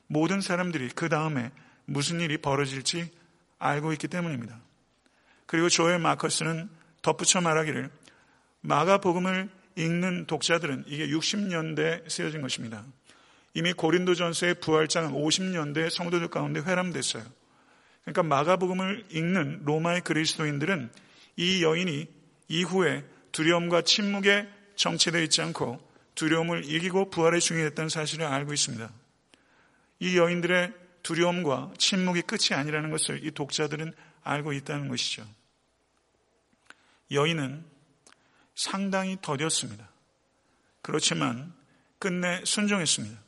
모든 0.08 0.42
사람들이 0.42 0.90
그 0.90 1.10
다음에 1.10 1.52
무슨 1.86 2.20
일이 2.20 2.38
벌어질지 2.38 3.12
알고 3.60 3.94
있기 3.94 4.08
때문입니다. 4.08 4.60
그리고 5.46 5.70
조엘 5.70 6.00
마커스는 6.00 6.70
덧붙여 7.02 7.42
말하기를 7.42 7.90
마가복음을 8.62 9.50
읽는 9.76 10.26
독자들은 10.26 10.86
이게 10.88 11.08
60년대에 11.08 12.10
쓰여진 12.10 12.42
것입니다. 12.42 12.84
이미 13.56 13.72
고린도전서의 13.72 14.56
부활장은 14.56 15.14
50년대 15.14 15.90
성도들 15.90 16.28
가운데 16.28 16.60
회람됐어요. 16.60 17.24
그러니까 18.02 18.24
마가복음을 18.24 19.06
읽는 19.12 19.62
로마의 19.64 20.02
그리스도인들은 20.02 20.92
이 21.38 21.64
여인이 21.64 22.08
이후에 22.50 23.06
두려움과 23.32 23.82
침묵에 23.82 24.48
정체되어 24.76 25.22
있지 25.24 25.42
않고 25.42 25.80
두려움을 26.16 26.66
이기고 26.66 27.10
부활의 27.10 27.40
중이었다는 27.40 27.90
사실을 27.90 28.26
알고 28.26 28.54
있습니다. 28.54 28.92
이 30.00 30.18
여인들의 30.18 30.74
두려움과 31.02 31.74
침묵이 31.78 32.24
끝이 32.24 32.50
아니라는 32.52 32.92
것을 32.92 33.26
이 33.26 33.32
독자들은 33.32 33.94
알고 34.24 34.52
있다는 34.52 34.90
것이죠. 34.90 35.26
여인은 37.12 37.64
상당히 38.54 39.16
더뎠습니다. 39.18 39.88
그렇지만 40.82 41.54
끝내 42.00 42.44
순종했습니다. 42.44 43.25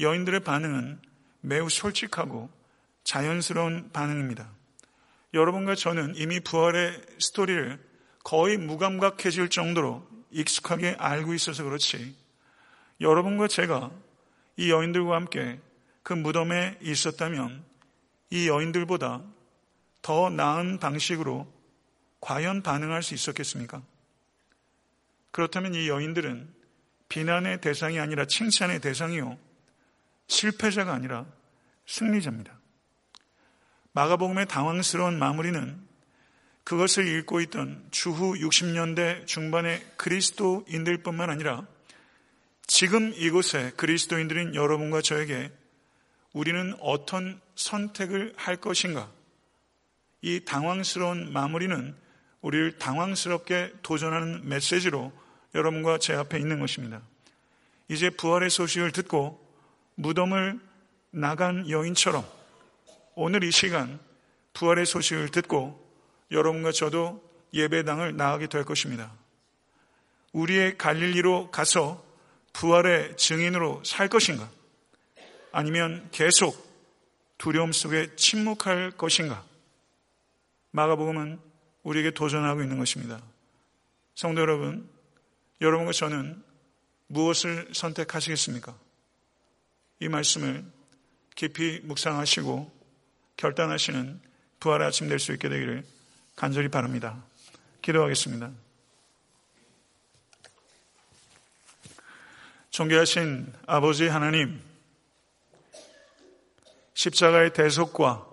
여인들의 0.00 0.40
반응은 0.40 1.00
매우 1.40 1.68
솔직하고 1.68 2.50
자연스러운 3.04 3.90
반응입니다. 3.92 4.50
여러분과 5.34 5.74
저는 5.74 6.14
이미 6.16 6.40
부활의 6.40 7.00
스토리를 7.18 7.78
거의 8.22 8.56
무감각해질 8.56 9.50
정도로 9.50 10.06
익숙하게 10.30 10.96
알고 10.98 11.34
있어서 11.34 11.64
그렇지 11.64 12.16
여러분과 13.00 13.48
제가 13.48 13.90
이 14.56 14.70
여인들과 14.70 15.14
함께 15.14 15.60
그 16.02 16.12
무덤에 16.12 16.78
있었다면 16.80 17.64
이 18.30 18.48
여인들보다 18.48 19.22
더 20.02 20.30
나은 20.30 20.78
방식으로 20.78 21.52
과연 22.20 22.62
반응할 22.62 23.02
수 23.02 23.14
있었겠습니까? 23.14 23.82
그렇다면 25.30 25.74
이 25.74 25.88
여인들은 25.88 26.52
비난의 27.08 27.60
대상이 27.60 28.00
아니라 28.00 28.24
칭찬의 28.26 28.80
대상이요. 28.80 29.38
실패자가 30.26 30.92
아니라 30.92 31.26
승리자입니다. 31.86 32.58
마가복음의 33.92 34.46
당황스러운 34.46 35.18
마무리는 35.18 35.80
그것을 36.64 37.06
읽고 37.06 37.40
있던 37.42 37.86
주후 37.90 38.34
60년대 38.34 39.26
중반의 39.26 39.84
그리스도인들 39.96 41.02
뿐만 41.02 41.30
아니라 41.30 41.66
지금 42.66 43.12
이곳에 43.14 43.72
그리스도인들인 43.76 44.54
여러분과 44.54 45.02
저에게 45.02 45.52
우리는 46.32 46.74
어떤 46.80 47.40
선택을 47.54 48.32
할 48.36 48.56
것인가? 48.56 49.10
이 50.22 50.40
당황스러운 50.44 51.32
마무리는 51.32 51.94
우리를 52.40 52.78
당황스럽게 52.78 53.74
도전하는 53.82 54.48
메시지로 54.48 55.12
여러분과 55.54 55.98
제 55.98 56.14
앞에 56.14 56.38
있는 56.38 56.58
것입니다. 56.58 57.02
이제 57.88 58.10
부활의 58.10 58.50
소식을 58.50 58.92
듣고 58.92 59.43
무덤을 59.96 60.60
나간 61.10 61.68
여인처럼 61.68 62.26
오늘 63.14 63.44
이 63.44 63.50
시간 63.50 64.00
부활의 64.52 64.86
소식을 64.86 65.30
듣고 65.30 65.80
여러분과 66.30 66.72
저도 66.72 67.22
예배당을 67.52 68.16
나가게 68.16 68.48
될 68.48 68.64
것입니다. 68.64 69.12
우리의 70.32 70.76
갈릴리로 70.76 71.50
가서 71.50 72.04
부활의 72.52 73.16
증인으로 73.16 73.82
살 73.84 74.08
것인가? 74.08 74.50
아니면 75.52 76.08
계속 76.10 76.64
두려움 77.38 77.72
속에 77.72 78.16
침묵할 78.16 78.92
것인가? 78.92 79.44
마가복음은 80.72 81.38
우리에게 81.84 82.10
도전하고 82.10 82.62
있는 82.62 82.78
것입니다. 82.78 83.20
성도 84.14 84.40
여러분, 84.40 84.88
여러분과 85.60 85.92
저는 85.92 86.42
무엇을 87.06 87.68
선택하시겠습니까? 87.72 88.76
이 90.04 90.08
말씀을 90.08 90.62
깊이 91.34 91.80
묵상하시고 91.82 92.70
결단하시는 93.38 94.20
부활의 94.60 94.86
아침 94.86 95.08
될 95.08 95.18
수 95.18 95.32
있게 95.32 95.48
되기를 95.48 95.82
간절히 96.36 96.68
바랍니다. 96.68 97.24
기도하겠습니다. 97.80 98.52
존귀하신 102.68 103.50
아버지 103.66 104.06
하나님, 104.06 104.60
십자가의 106.92 107.54
대속과 107.54 108.26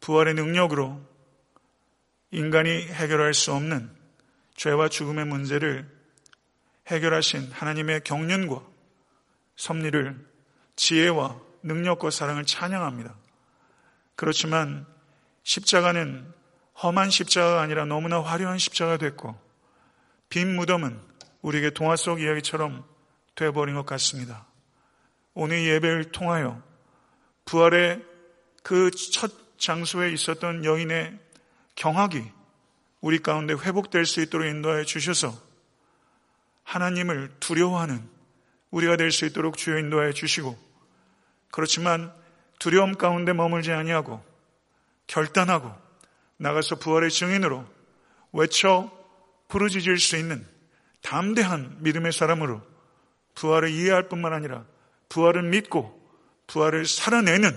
부활의 0.00 0.34
능력으로 0.34 1.00
인간이 2.30 2.68
해결할 2.88 3.32
수 3.32 3.54
없는 3.54 3.90
죄와 4.56 4.90
죽음의 4.90 5.24
문제를 5.24 5.88
해결하신 6.88 7.52
하나님의 7.52 8.02
경륜과 8.04 8.62
섭리를 9.56 10.33
지혜와 10.76 11.40
능력과 11.62 12.10
사랑을 12.10 12.44
찬양합니다. 12.44 13.14
그렇지만 14.16 14.86
십자가는 15.42 16.32
험한 16.82 17.10
십자가가 17.10 17.62
아니라 17.62 17.84
너무나 17.84 18.20
화려한 18.22 18.58
십자가가 18.58 18.96
됐고 18.98 19.38
빈 20.28 20.54
무덤은 20.56 21.00
우리에게 21.42 21.70
동화 21.70 21.96
속 21.96 22.20
이야기처럼 22.20 22.84
되어버린 23.34 23.74
것 23.74 23.86
같습니다. 23.86 24.46
오늘 25.34 25.66
예배를 25.66 26.12
통하여 26.12 26.62
부활의 27.44 28.02
그 28.62 28.90
첫 28.90 29.44
장소에 29.58 30.12
있었던 30.12 30.64
여인의 30.64 31.18
경악이 31.74 32.22
우리 33.00 33.18
가운데 33.18 33.54
회복될 33.54 34.06
수 34.06 34.20
있도록 34.20 34.46
인도하여 34.46 34.84
주셔서 34.84 35.34
하나님을 36.64 37.32
두려워하는 37.40 38.08
우리가 38.74 38.96
될 38.96 39.12
수 39.12 39.24
있도록 39.24 39.56
주여 39.56 39.78
인도하여 39.78 40.12
주시고 40.12 40.58
그렇지만 41.52 42.12
두려움 42.58 42.94
가운데 42.94 43.32
머물지 43.32 43.70
아니하고 43.70 44.24
결단하고 45.06 45.72
나가서 46.38 46.76
부활의 46.76 47.10
증인으로 47.10 47.64
외쳐 48.32 48.90
부르짖을 49.48 49.98
수 49.98 50.16
있는 50.16 50.44
담대한 51.02 51.76
믿음의 51.80 52.12
사람으로 52.12 52.62
부활을 53.36 53.70
이해할 53.70 54.08
뿐만 54.08 54.32
아니라 54.32 54.64
부활을 55.08 55.42
믿고 55.42 56.02
부활을 56.48 56.86
살아내는 56.86 57.56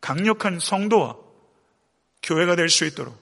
강력한 0.00 0.58
성도와 0.58 1.16
교회가 2.22 2.56
될 2.56 2.68
수 2.70 2.86
있도록 2.86 3.20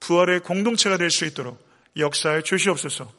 부활의 0.00 0.40
공동체가 0.40 0.98
될 0.98 1.10
수 1.10 1.24
있도록 1.24 1.64
역사에 1.96 2.42
주시옵소서. 2.42 3.10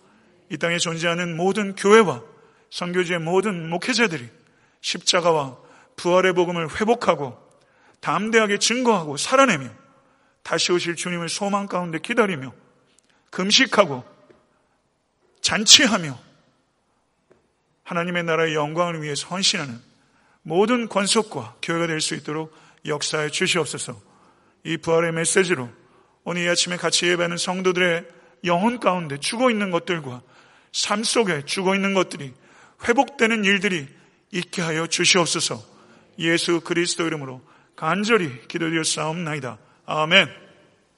이 0.49 0.57
땅에 0.57 0.77
존재하는 0.77 1.35
모든 1.35 1.75
교회와 1.75 2.32
선교지의 2.73 3.19
모든 3.19 3.69
목회자들이 3.69 4.27
십자가와 4.81 5.57
부활의 5.95 6.33
복음을 6.33 6.67
회복하고 6.75 7.37
담대하게 7.99 8.57
증거하고 8.57 9.15
살아내며 9.17 9.69
다시 10.41 10.71
오실 10.71 10.95
주님을 10.95 11.29
소망 11.29 11.67
가운데 11.67 11.99
기다리며 11.99 12.51
금식하고 13.29 14.03
잔치하며 15.41 16.19
하나님의 17.83 18.23
나라의 18.23 18.55
영광을 18.55 19.03
위해서 19.03 19.27
헌신하는 19.27 19.79
모든 20.41 20.89
권속과 20.89 21.57
교회가 21.61 21.85
될 21.85 22.01
수 22.01 22.15
있도록 22.15 22.57
역사에 22.87 23.29
주시옵소서. 23.29 24.01
이 24.63 24.77
부활의 24.77 25.11
메시지로 25.11 25.69
오늘 26.23 26.43
이 26.43 26.49
아침에 26.49 26.77
같이 26.77 27.05
예배하는 27.05 27.37
성도들의 27.37 28.07
영혼 28.45 28.79
가운데 28.79 29.19
죽어 29.19 29.51
있는 29.51 29.69
것들과 29.69 30.23
삶 30.71 31.03
속에 31.03 31.45
죽어 31.45 31.75
있는 31.75 31.93
것들이 31.93 32.33
회복되는 32.87 33.45
일들이 33.45 33.87
있게 34.31 34.61
하여 34.61 34.87
주시옵소서 34.87 35.61
예수 36.19 36.61
그리스도 36.61 37.05
이름으로 37.05 37.41
간절히 37.75 38.47
기도드려 38.47 38.83
싸움나이다. 38.83 39.57
아멘. 39.85 40.42